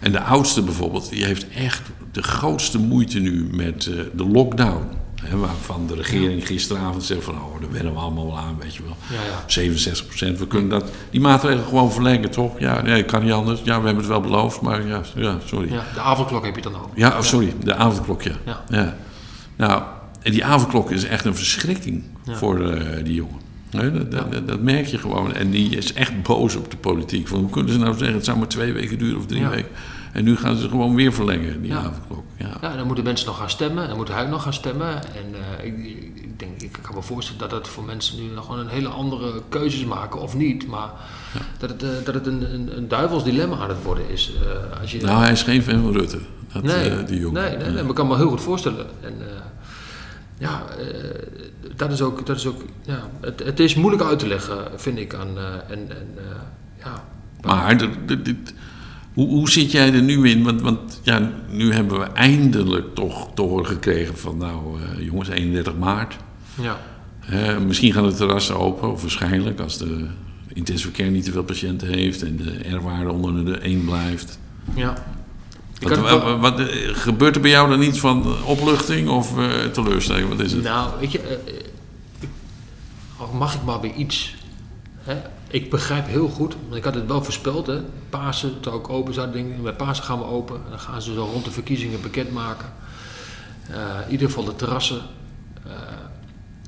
[0.00, 1.82] En de oudste bijvoorbeeld, die heeft echt
[2.12, 4.82] de grootste moeite nu met eh, de lockdown.
[5.22, 8.74] Hè, waarvan de regering gisteravond zegt van, oh, daar wennen we allemaal wel aan, weet
[8.74, 8.96] je wel.
[9.10, 9.42] Ja, ja.
[9.46, 12.60] 67 procent, we kunnen dat, die maatregelen gewoon verlengen, toch?
[12.60, 13.60] Ja, nee, kan niet anders.
[13.64, 15.68] Ja, we hebben het wel beloofd, maar ja, ja sorry.
[15.68, 16.90] Ja, Ja, de avondklok heb je dan ook.
[16.98, 18.34] oh, sorry, de avondklok, ja.
[18.44, 18.64] Ja.
[18.68, 18.96] ja.
[19.56, 19.82] Nou,
[20.22, 22.34] en die avondklok is echt een verschrikking Ja.
[22.34, 23.40] voor eh, die jongen.
[23.78, 25.34] Hè, dat, dat, dat- dat merk je gewoon.
[25.34, 27.28] En die is echt boos op de politiek.
[27.28, 29.48] Van, hoe kunnen ze nou zeggen, het zou maar twee weken duren of drie Ja.
[29.50, 29.70] weken.
[30.12, 31.78] En nu gaan ze gewoon weer verlengen, die Ja.
[31.78, 32.24] avondklok.
[32.38, 32.50] Ja.
[32.60, 34.88] Ja, dan moeten mensen nog gaan stemmen, dan moet hij nog gaan stemmen.
[34.94, 35.76] En eh, ik,
[36.14, 38.88] ik denk, ik kan me voorstellen dat het voor mensen nu nog gewoon een hele
[38.88, 40.66] andere keuzes maken, of niet.
[40.66, 40.90] Maar
[41.58, 44.32] dat het, eh, dat het een, een, een duivels dilemma aan het worden is.
[44.74, 46.18] eh, als je, Nou, hij is geen fan van Rutte,
[46.52, 47.42] dat, nee, die jongen.
[47.42, 48.86] nee, nee, nee, maar ik kan me heel goed voorstellen.
[49.00, 49.14] En
[50.38, 50.86] ja, eh,
[51.76, 54.98] dat is ook, dat is ook ja, het, het is moeilijk uit te leggen, vind
[54.98, 55.14] ik.
[55.14, 56.24] Aan, eh, en, en, eh,
[56.84, 57.04] ja,
[57.42, 58.54] Maar dit-
[59.14, 60.42] hoe, hoe zit jij er nu in?
[60.42, 64.36] Want, want ja, nu hebben we eindelijk toch te horen gekregen van...
[64.36, 66.16] nou jongens, 31 maart.
[66.60, 66.78] ja,
[67.66, 69.60] misschien gaan de terrassen open, of waarschijnlijk...
[69.60, 70.06] als de
[70.52, 72.22] intensive care niet te veel patiënten heeft...
[72.22, 74.38] en de R-waarde onder de 1 blijft.
[74.74, 74.94] ja.
[75.80, 76.60] Wat, wat,
[76.92, 80.28] gebeurt er bij jou dan iets van eh, opluchting of eh, teleurstelling?
[80.28, 80.62] Wat is het?
[80.62, 81.40] Nou, weet je,
[82.20, 82.28] ik-
[83.16, 84.34] al mag ik maar weer iets.
[85.00, 85.16] Hè?
[85.48, 87.66] Ik begrijp heel goed, want ik had het wel voorspeld.
[87.66, 87.80] Hè?
[88.10, 90.56] Pasen, toen ook open zou denk ik, bij Pasen gaan we open.
[90.56, 92.72] En dan gaan ze zo rond de verkiezingen bekendmaken.
[93.70, 95.00] Eh in ieder geval de terrassen.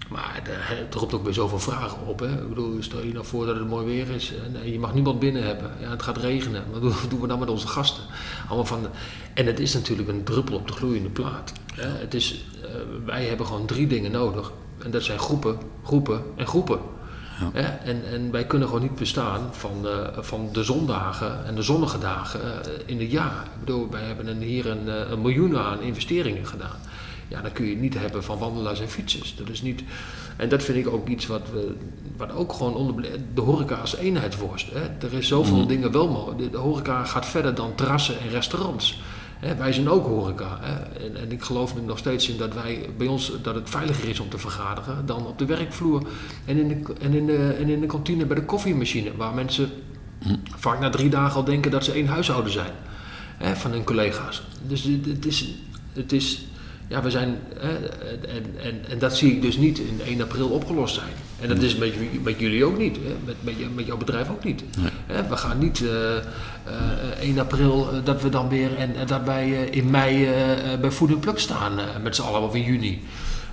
[0.08, 2.20] Maar het roept ook weer zoveel vragen op.
[2.20, 2.32] Hè?
[2.42, 4.32] Ik bedoel, stel je nou voor dat het mooi weer is
[4.62, 5.70] en, je mag niemand binnen hebben.
[5.80, 6.64] Ja, het gaat regenen.
[6.72, 8.02] Wat doen, we dan met onze gasten?
[8.46, 8.88] Allemaal van de-
[9.34, 11.52] en het is natuurlijk een druppel op de gloeiende plaat.
[11.74, 11.88] Hè?
[11.88, 12.68] Het is, eh,
[13.04, 14.52] wij hebben gewoon drie dingen nodig.
[14.78, 16.78] En dat zijn groepen, groepen en groepen.
[17.52, 17.62] Hè?
[17.62, 21.98] En, en wij kunnen gewoon niet bestaan van de, van de zondagen en de zonnige
[21.98, 23.42] dagen eh, in het jaar.
[23.54, 26.76] Ik bedoel, wij hebben een, hier een, eh, een miljoen aan investeringen gedaan.
[27.28, 29.36] Ja, dan kun je niet hebben van wandelaars en fietsers.
[29.36, 29.82] Dat is niet,
[30.36, 31.74] en dat vind ik ook iets wat, we,
[32.16, 34.70] wat ook gewoon onder de horeca als eenheidsworst.
[34.72, 35.06] Hè?
[35.06, 36.52] Er is zoveel dingen wel mogelijk.
[36.52, 39.00] De, horeca gaat verder dan terrassen en restaurants.
[39.38, 39.54] Hè?
[39.54, 40.58] Wij zijn ook horeca.
[40.60, 41.04] Hè?
[41.06, 44.08] En, en ik geloof er nog steeds in dat wij bij ons dat het veiliger
[44.08, 46.02] is om te vergaderen dan op de werkvloer
[46.44, 49.70] en in de, en in de, en in de kantine bij de koffiemachine, waar mensen
[50.56, 52.72] vaak na drie dagen al denken dat ze één huishouden zijn
[53.36, 54.42] hè, van hun collega's.
[54.66, 55.54] Dus het het is,
[55.92, 56.46] het is
[56.88, 60.48] ja, we zijn, hè, en, en, en dat zie ik dus niet in 1 april
[60.48, 61.12] opgelost zijn.
[61.40, 63.14] En dat is met, met jullie ook niet, hè?
[63.24, 63.36] Met,
[63.74, 64.62] met, jouw bedrijf ook niet.
[65.06, 66.22] Hè, we gaan niet eh, eh,
[67.20, 70.80] 1 april eh, dat we dan weer, en, dat wij eh, in mei eh, eh,
[70.80, 73.02] bij Food Pluk staan eh, met z'n allen, of in juni.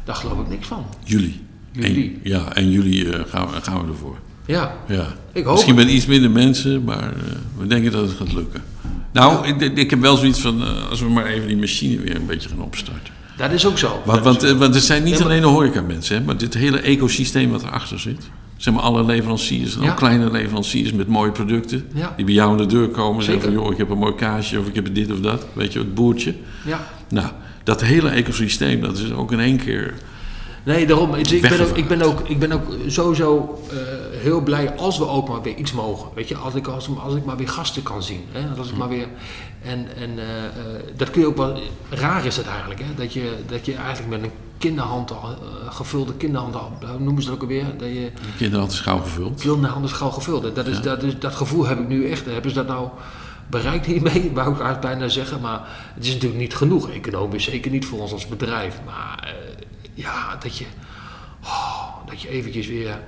[0.03, 0.85] Daar geloof ik niks van.
[1.03, 1.41] Juli.
[1.71, 2.19] Juli.
[2.23, 4.17] En, ja, en juli eh, gaan, we, gaan we ervoor.
[4.45, 5.07] Ja, Ja.
[5.31, 7.21] Ik hoop Misschien met iets minder mensen, maar eh,
[7.57, 8.63] we denken dat het gaat lukken.
[9.11, 12.15] Nou, ik, ik heb wel zoiets van, eh, als we maar even die machine weer
[12.15, 13.13] een beetje gaan opstarten.
[13.37, 14.01] Dat is ook zo.
[14.05, 17.51] Want, eh, want het zijn niet Ja, alleen de horeca-mensen, hè, maar dit hele ecosysteem
[17.51, 18.29] wat erachter zit.
[18.57, 19.89] Zeg maar alle leveranciers, Ja.
[19.89, 21.85] ook kleine leveranciers met mooie producten.
[21.93, 22.13] Ja.
[22.15, 24.15] Die bij jou aan de deur komen en zeggen van, joh, ik heb een mooi
[24.15, 25.45] kaasje of ik heb dit of dat.
[25.53, 26.33] Weet je, het boertje.
[26.65, 26.87] ja.
[27.09, 27.27] Nou,
[27.63, 29.93] dat hele ecosysteem, dat is ook in één keer...
[30.63, 31.15] Nee, daarom.
[31.15, 33.77] Ik ben, ook, ik, ben ook, ik ben ook sowieso eh,
[34.25, 36.09] heel blij als we ook maar weer iets mogen.
[36.13, 38.25] Weet je, als ik, als, als ik maar weer gasten kan zien.
[38.31, 38.57] Hè?
[38.57, 39.07] Als ik maar weer,
[39.61, 40.51] en en eh, eh,
[40.95, 41.59] dat kun je ook wel.
[41.89, 42.93] Raar is het eigenlijk, hè?
[42.95, 47.27] Dat, je, dat je eigenlijk met een kinderhand al, eh, gevulde kinderhand al, noemen ze
[47.27, 47.77] dat ook alweer?
[47.77, 49.41] Dat je De kinderhand is gauw gevuld.
[49.41, 50.55] kinderhand is gauw gevuld.
[50.55, 52.25] Dat, is, dat, is, dat gevoel heb ik nu echt.
[52.25, 52.89] Hebben ze dat nou
[53.49, 54.31] bereikt hiermee?
[54.33, 55.41] Wou ik eigenlijk bijna zeggen.
[55.41, 55.61] Maar
[55.93, 57.43] het is natuurlijk niet genoeg economisch.
[57.43, 58.79] Zeker niet voor ons als bedrijf.
[58.85, 59.35] Maar
[59.93, 60.65] ja, dat je,
[61.43, 62.99] oh, dat je eventjes weer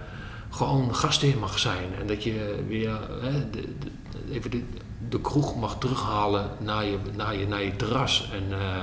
[0.58, 1.96] gewoon gastheer mag zijn.
[2.00, 3.90] En dat je weer hè, de, de,
[4.34, 4.64] even de,
[5.10, 8.30] de kroeg mag terughalen naar je, naar je, naar je terras.
[8.34, 8.82] En eh,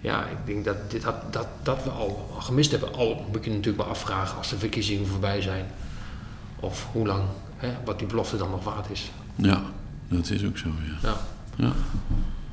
[0.00, 2.94] ja, ik denk dat, dit, dat, dat, dat we al gemist hebben.
[2.94, 5.66] Al moet je natuurlijk maar afvragen als de verkiezingen voorbij zijn.
[6.60, 7.22] Of hoe lang,
[7.56, 9.10] hè, wat die belofte dan nog waard is.
[9.34, 9.62] Ja,
[10.08, 11.08] dat is ook zo, ja.
[11.08, 11.16] Ja.
[11.56, 11.72] ja.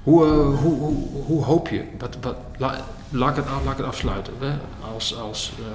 [0.04, 3.78] Hoe, uh, hoe, hoe, hoe hoop je, wat, wat, la, laat, ik het, laat ik
[3.78, 4.58] het afsluiten, hè?
[4.94, 5.66] als, als uh,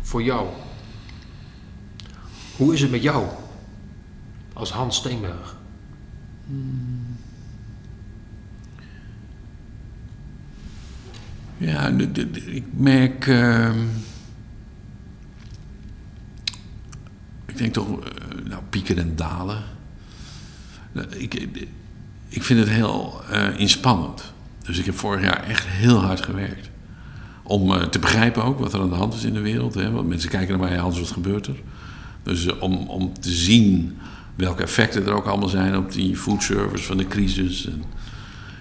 [0.00, 0.46] voor jou.
[2.56, 3.26] Hoe is het met jou
[4.52, 5.56] als Hans Steenberg?
[6.46, 7.16] Hmm.
[11.56, 11.88] Ja,
[12.46, 13.26] ik merk.
[13.26, 13.74] Uh,
[17.46, 19.62] ik denk toch, uh, nou, pieken en dalen.
[21.16, 21.48] Ik,
[22.28, 24.32] ik vind het heel uh, inspannend.
[24.62, 26.70] Dus ik heb vorig jaar echt heel hard gewerkt.
[27.42, 29.74] Om uh, te begrijpen ook wat er aan de hand is in de wereld.
[29.74, 29.90] Hè?
[29.90, 31.56] Want mensen kijken naar mij, Hans, wat gebeurt er?
[32.26, 33.96] Dus uh, om, om te zien
[34.34, 37.68] welke effecten er ook allemaal zijn op die foodservice van de crisis.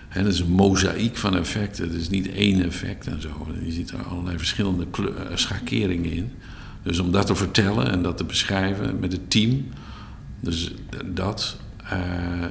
[0.09, 1.87] En, dat is een mozaïek van effecten.
[1.87, 3.47] Het is niet één effect en zo.
[3.63, 4.85] Je ziet er allerlei verschillende
[5.33, 6.31] schakeringen in.
[6.83, 9.65] Dus om dat te vertellen en dat te beschrijven met het team.
[10.39, 10.71] Dus
[11.05, 11.57] dat.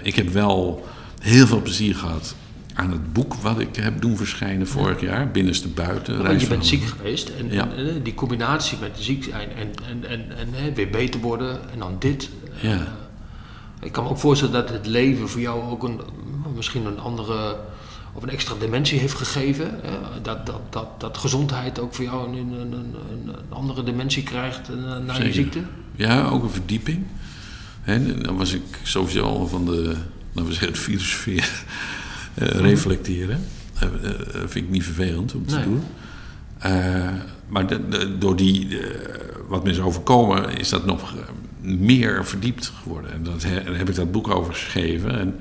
[0.02, 0.86] ik heb wel
[1.20, 2.34] heel veel plezier gehad
[2.74, 6.22] aan het boek wat ik heb doen verschijnen vorig jaar, binnenste buiten.
[6.22, 7.68] Want je bent ziek geweest en, ja.
[7.76, 11.70] en, en, die combinatie met ziek zijn en, en, en, en, en weer beter worden
[11.72, 12.30] en dan dit.
[12.60, 12.70] Ja.
[12.70, 12.80] Uh,
[13.80, 16.00] ik kan me ook voorstellen dat het leven voor jou ook een,
[16.54, 17.56] misschien een andere
[18.12, 19.80] of een extra dimensie heeft gegeven.
[19.84, 19.90] Uh,
[20.22, 22.96] dat, dat, dat, dat gezondheid ook voor jou een, een, een,
[23.28, 25.62] een andere dimensie krijgt uh, na je ziekte.
[25.96, 27.04] Ja, ook een verdieping.
[27.84, 29.96] En dan was ik sowieso al van de
[30.32, 31.44] laten we zeggen, filosofie uh,
[32.34, 33.40] reflecteren.
[33.80, 34.10] Dat uh,
[34.46, 35.64] vind ik niet vervelend om te Nee.
[35.64, 35.82] doen.
[36.66, 37.08] Uh,
[37.48, 38.78] maar de, de, door die,
[39.48, 41.14] wat me is overkomen, is dat nog
[41.60, 43.12] meer verdiept geworden.
[43.12, 45.18] En dat he, daar heb ik dat boek over geschreven.
[45.18, 45.34] En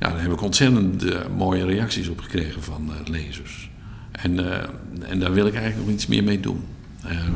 [0.00, 1.04] ja, daar heb ik ontzettend
[1.36, 3.70] mooie reacties op gekregen van lezers.
[4.12, 4.38] En,
[5.08, 6.64] en daar wil ik eigenlijk nog iets meer mee doen.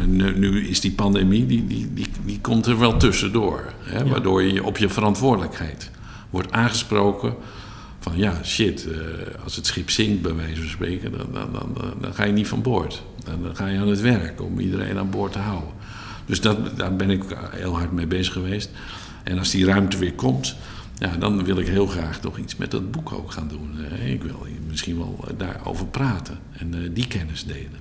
[0.06, 3.72] Nu, nu, is die pandemie, die, die, die, die komt er wel tussendoor.
[3.78, 4.04] Hè, ja.
[4.04, 5.90] Waardoor je op je verantwoordelijkheid
[6.30, 7.34] wordt aangesproken
[8.06, 8.96] van ja, shit, uh,
[9.44, 12.48] als het schip zinkt bij wijze van spreken, dan, dan, dan, dan ga je niet
[12.48, 13.02] van boord.
[13.24, 15.70] Dan, dan, ga je aan het werk om iedereen aan boord te houden.
[16.26, 18.70] Dus dat, daar ben ik heel hard mee bezig geweest.
[19.22, 20.56] En als die ruimte weer komt,
[20.98, 23.76] ja, dan wil ik heel graag toch iets met dat boek ook gaan doen.
[23.92, 27.80] Uh, ik wil misschien wel daarover praten en die kennis delen.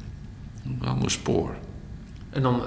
[0.66, 1.56] Een ander spoor.
[2.30, 2.62] En dan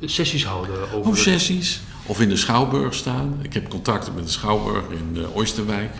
[0.00, 1.10] sessies houden over...
[1.10, 1.80] Of sessies.
[2.06, 3.38] Of in de Schouwburg staan.
[3.42, 5.90] Ik heb contacten met de Schouwburg in Oosterwijk.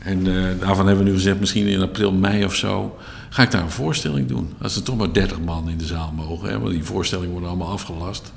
[0.00, 2.98] En uh, daarvan hebben we nu gezegd, misschien in april, mei of zo...
[3.28, 4.52] ga ik daar een voorstelling doen.
[4.62, 6.48] Als er toch maar 30 man in de zaal mogen.
[6.48, 8.32] Hè, want die voorstellingen worden allemaal afgelast.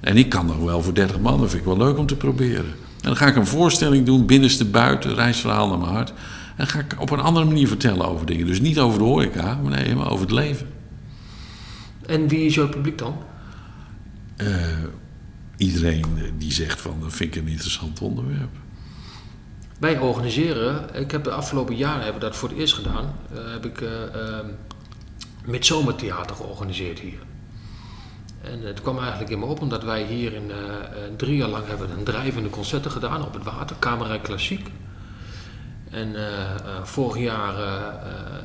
[0.00, 1.40] En ik kan nog wel voor 30 man.
[1.40, 2.64] Dat vind ik wel leuk om te proberen.
[2.64, 6.08] En dan ga ik een voorstelling doen, binnenste buiten, reisverhaal naar mijn hart.
[6.08, 8.46] En dan ga ik op een andere manier vertellen over dingen.
[8.46, 10.66] Dus niet over de horeca, maar nee, maar over het leven.
[12.06, 13.16] En wie is jouw publiek dan?
[14.36, 14.48] Uh,
[15.56, 16.04] iedereen
[16.38, 18.61] die zegt van dat vind ik een interessant onderwerp.
[19.82, 23.38] Wij organiseren, ik heb de afgelopen jaren hebben we dat voor het eerst gedaan, uh,
[23.52, 23.90] heb ik uh,
[25.44, 27.18] midzomertheater georganiseerd hier.
[28.42, 30.50] En het kwam eigenlijk in me op omdat wij hier in
[31.16, 34.68] drie jaar lang hebben een drijvende concerten gedaan op het water, Kamerijk Klassiek.
[35.90, 36.14] En
[36.82, 37.54] vorig jaar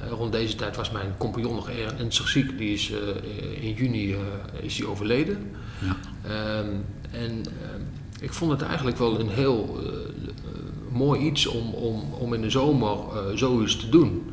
[0.09, 2.89] rond deze tijd was mijn compagnon nog ernstig ziek, die is
[3.59, 4.15] in juni
[4.61, 5.55] is die overleden.
[5.79, 5.95] Ja.
[6.59, 7.43] Um, en uh,
[8.19, 9.79] ik vond het eigenlijk wel een heel
[10.91, 12.97] mooi iets om, om, om in de zomer
[13.33, 14.31] zoiets te doen.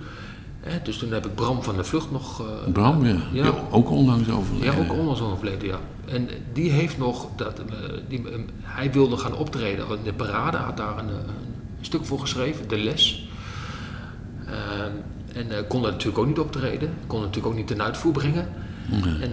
[0.61, 2.43] Hè, dus toen heb ik Bram van de Vlucht nog.
[2.73, 3.17] Bram, ja.
[3.33, 3.45] ja.
[3.45, 3.55] ja.
[3.71, 4.73] Ook onlangs overleden.
[4.73, 5.79] Ja, ook onlangs overleden, ja.
[6.05, 7.29] En die heeft nog.
[7.37, 7.61] Dat,
[8.09, 8.23] die,
[8.63, 11.25] hij wilde gaan optreden de parade, had daar een, een
[11.81, 13.29] stuk voor geschreven, De Les.
[15.33, 18.49] En kon dat natuurlijk ook niet optreden, kon natuurlijk ook niet ten uitvoer brengen.
[18.87, 19.01] Nee.
[19.21, 19.31] En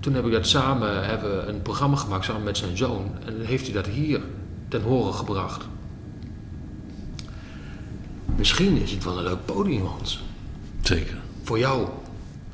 [0.00, 3.10] toen heb ik dat samen, hebben een programma gemaakt samen met zijn zoon.
[3.26, 4.20] En dan heeft hij dat hier
[4.68, 5.64] ten horen gebracht.
[8.36, 10.22] Misschien is het wel een leuk podium, Hans.
[10.80, 11.16] Zeker.
[11.42, 11.88] Voor jou.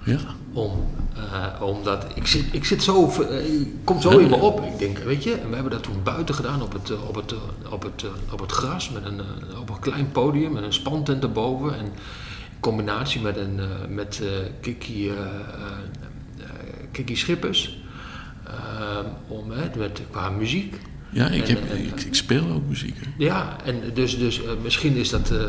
[0.04, 0.18] Ja.
[0.52, 0.72] Om,
[1.16, 4.62] uh, omdat ik zit, ik zit zo, uh, komt zo in me op.
[4.64, 7.34] Ik denk, weet je, en we hebben dat toen buiten gedaan op het, op het,
[7.70, 9.20] op het, op het gras, met een,
[9.60, 11.74] op een klein podium, met een spantent erboven.
[11.78, 11.92] En in
[12.60, 14.22] combinatie met, een, met
[14.60, 15.12] Kiki
[16.92, 17.78] Kiki Schippers.
[19.28, 20.80] Om, met, qua muziek.
[21.14, 22.96] Ja, ik, heb, en- ik, ik speel ook muziek.
[22.98, 23.10] hè.
[23.18, 25.48] Ja, en dus, dus eh, misschien is dat, eh, eh,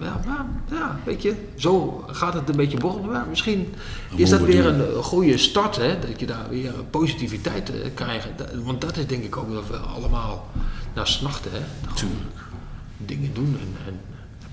[0.00, 3.10] ja, maar, ja, weet je, zo gaat het een beetje borrelen.
[3.10, 3.74] Maar misschien
[4.16, 4.96] is dat we weer doen.
[4.96, 8.28] een, goede start, hè, dat je daar weer positiviteit eh, krijgt.
[8.64, 10.50] Want dat is denk ik ook wel we allemaal
[10.94, 11.60] naar snachten, hè.
[12.96, 14.00] Dingen doen en, en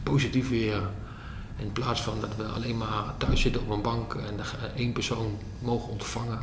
[0.03, 0.81] positief weer.
[1.57, 4.35] In plaats van dat we alleen maar thuis zitten op een bank en
[4.75, 6.39] één persoon mogen ontvangen,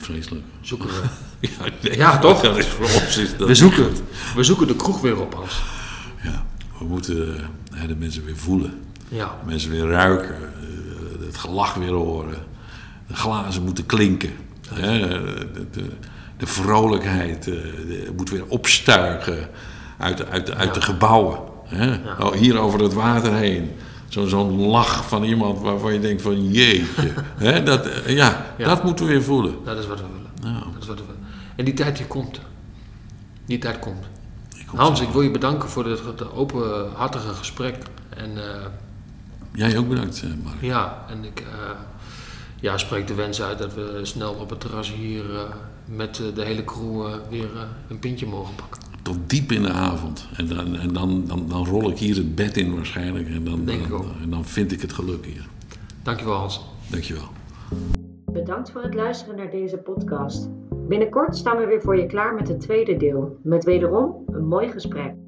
[0.00, 0.44] Vreselijk.
[0.60, 1.02] zoeken we.
[1.48, 2.40] Ja, nee, Ja, toch?
[2.40, 3.86] Dat is voor ons is dat We zoeken,
[4.36, 5.62] we zoeken de kroeg weer op, Hans.
[6.22, 6.44] Ja,
[6.78, 7.42] we moeten eh,
[7.80, 8.80] hè, de mensen weer voelen.
[9.08, 10.34] Ja, Mensen weer ruiken.
[10.34, 12.38] eh, Het gelach weer horen.
[13.06, 14.30] De glazen moeten klinken.
[14.74, 14.98] Hè,
[15.52, 15.84] de, de,
[16.36, 17.54] de vrolijkheid eh,
[17.88, 19.48] de- moet weer opstuigen
[19.98, 21.38] uit, uit, uit de gebouwen.
[21.64, 21.94] Hè.
[22.24, 23.70] Oh, hier over het water heen.
[24.08, 27.12] Zo- Zo'n lach van iemand waarvan je denkt van jeetje.
[27.64, 28.66] Dat, ja, Ja.
[28.68, 29.54] dat moeten we weer voelen.
[29.64, 30.54] dat is wat we willen.
[30.54, 31.22] Nou, Dat is wat we willen.
[31.56, 32.40] En die tijd die komt.
[33.46, 34.04] Die tijd komt.
[34.58, 37.76] ik Hans, ik wil je bedanken voor dit het openhartige gesprek.
[38.08, 38.66] En eh,
[39.52, 40.56] Jij ook bedankt, eh, Mark.
[40.60, 41.70] ja, en ik eh,
[42.60, 45.24] ja, spreek de wens uit dat we snel op het terras hier
[45.84, 47.48] met de hele crew weer
[47.88, 48.82] een pintje mogen pakken.
[49.02, 50.28] Tot diep in de avond.
[50.36, 53.28] En dan, en dan, dan, dan rol ik hier het bed in waarschijnlijk.
[53.28, 54.06] En dan, Denk ik ook.
[54.22, 55.46] en dan vind ik het geluk hier.
[56.02, 56.60] Dankjewel Hans.
[56.90, 57.28] Dankjewel.
[58.32, 60.48] Bedankt voor het luisteren naar deze podcast.
[60.88, 64.68] Binnenkort staan we weer voor je klaar met het tweede deel, met wederom een mooi
[64.68, 65.23] gesprek.